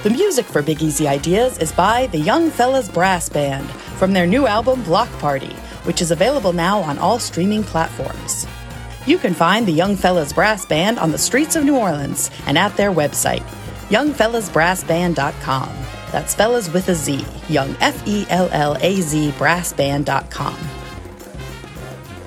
The 0.03 0.09
music 0.09 0.45
for 0.45 0.61
Big 0.61 0.81
Easy 0.81 1.07
Ideas 1.07 1.59
is 1.59 1.71
by 1.71 2.07
the 2.07 2.19
Young 2.19 2.49
Fellas 2.49 2.89
Brass 2.89 3.29
Band 3.29 3.69
from 3.71 4.11
their 4.11 4.27
new 4.27 4.47
album 4.47 4.83
Block 4.83 5.09
Party, 5.19 5.53
which 5.83 6.01
is 6.01 6.11
available 6.11 6.51
now 6.53 6.79
on 6.79 6.97
all 6.97 7.19
streaming 7.19 7.63
platforms. 7.63 8.45
You 9.05 9.17
can 9.17 9.33
find 9.33 9.65
the 9.65 9.71
Young 9.71 9.95
Fellas 9.95 10.33
Brass 10.33 10.65
Band 10.65 10.99
on 10.99 11.11
the 11.11 11.17
streets 11.17 11.55
of 11.55 11.63
New 11.63 11.77
Orleans 11.77 12.29
and 12.47 12.57
at 12.57 12.75
their 12.77 12.91
website, 12.91 13.45
youngfellasbrassband.com. 13.91 15.69
That's 16.11 16.33
fellas 16.33 16.71
with 16.73 16.89
a 16.89 16.95
Z, 16.95 17.25
young 17.47 17.75
F 17.79 18.05
E 18.07 18.25
L 18.29 18.49
L 18.51 18.75
A 18.81 19.01
Z 19.01 19.31
brassband.com. 19.37 20.57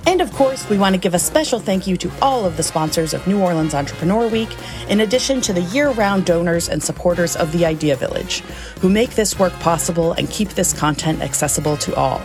And 0.07 0.21
of 0.21 0.31
course, 0.33 0.69
we 0.69 0.77
want 0.77 0.95
to 0.95 1.01
give 1.01 1.15
a 1.15 1.19
special 1.19 1.59
thank 1.59 1.87
you 1.87 1.97
to 1.97 2.11
all 2.21 2.45
of 2.45 2.57
the 2.59 2.63
sponsors 2.63 3.15
of 3.15 3.27
New 3.27 3.41
Orleans 3.41 3.75
Entrepreneur 3.75 4.29
Week, 4.29 4.55
in 4.89 5.01
addition 5.01 5.41
to 5.41 5.53
the 5.53 5.63
year 5.63 5.91
round 5.91 6.27
donors 6.27 6.69
and 6.69 6.83
supporters 6.83 7.37
of 7.37 7.51
the 7.53 7.65
Idea 7.65 7.97
Village, 7.97 8.41
who 8.81 8.91
make 8.91 9.11
this 9.15 9.39
work 9.39 9.53
possible 9.55 10.13
and 10.13 10.29
keep 10.31 10.51
this 10.51 10.73
content 10.73 11.23
accessible 11.23 11.77
to 11.79 11.95
all. 11.95 12.21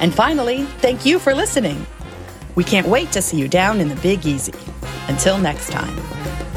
And 0.00 0.14
finally, 0.14 0.64
thank 0.80 1.04
you 1.04 1.18
for 1.18 1.34
listening. 1.34 1.86
We 2.54 2.64
can't 2.64 2.88
wait 2.88 3.12
to 3.12 3.22
see 3.22 3.36
you 3.38 3.48
down 3.48 3.80
in 3.80 3.88
the 3.88 3.96
Big 3.96 4.24
Easy. 4.24 4.54
Until 5.08 5.38
next 5.38 5.70
time. 5.70 6.47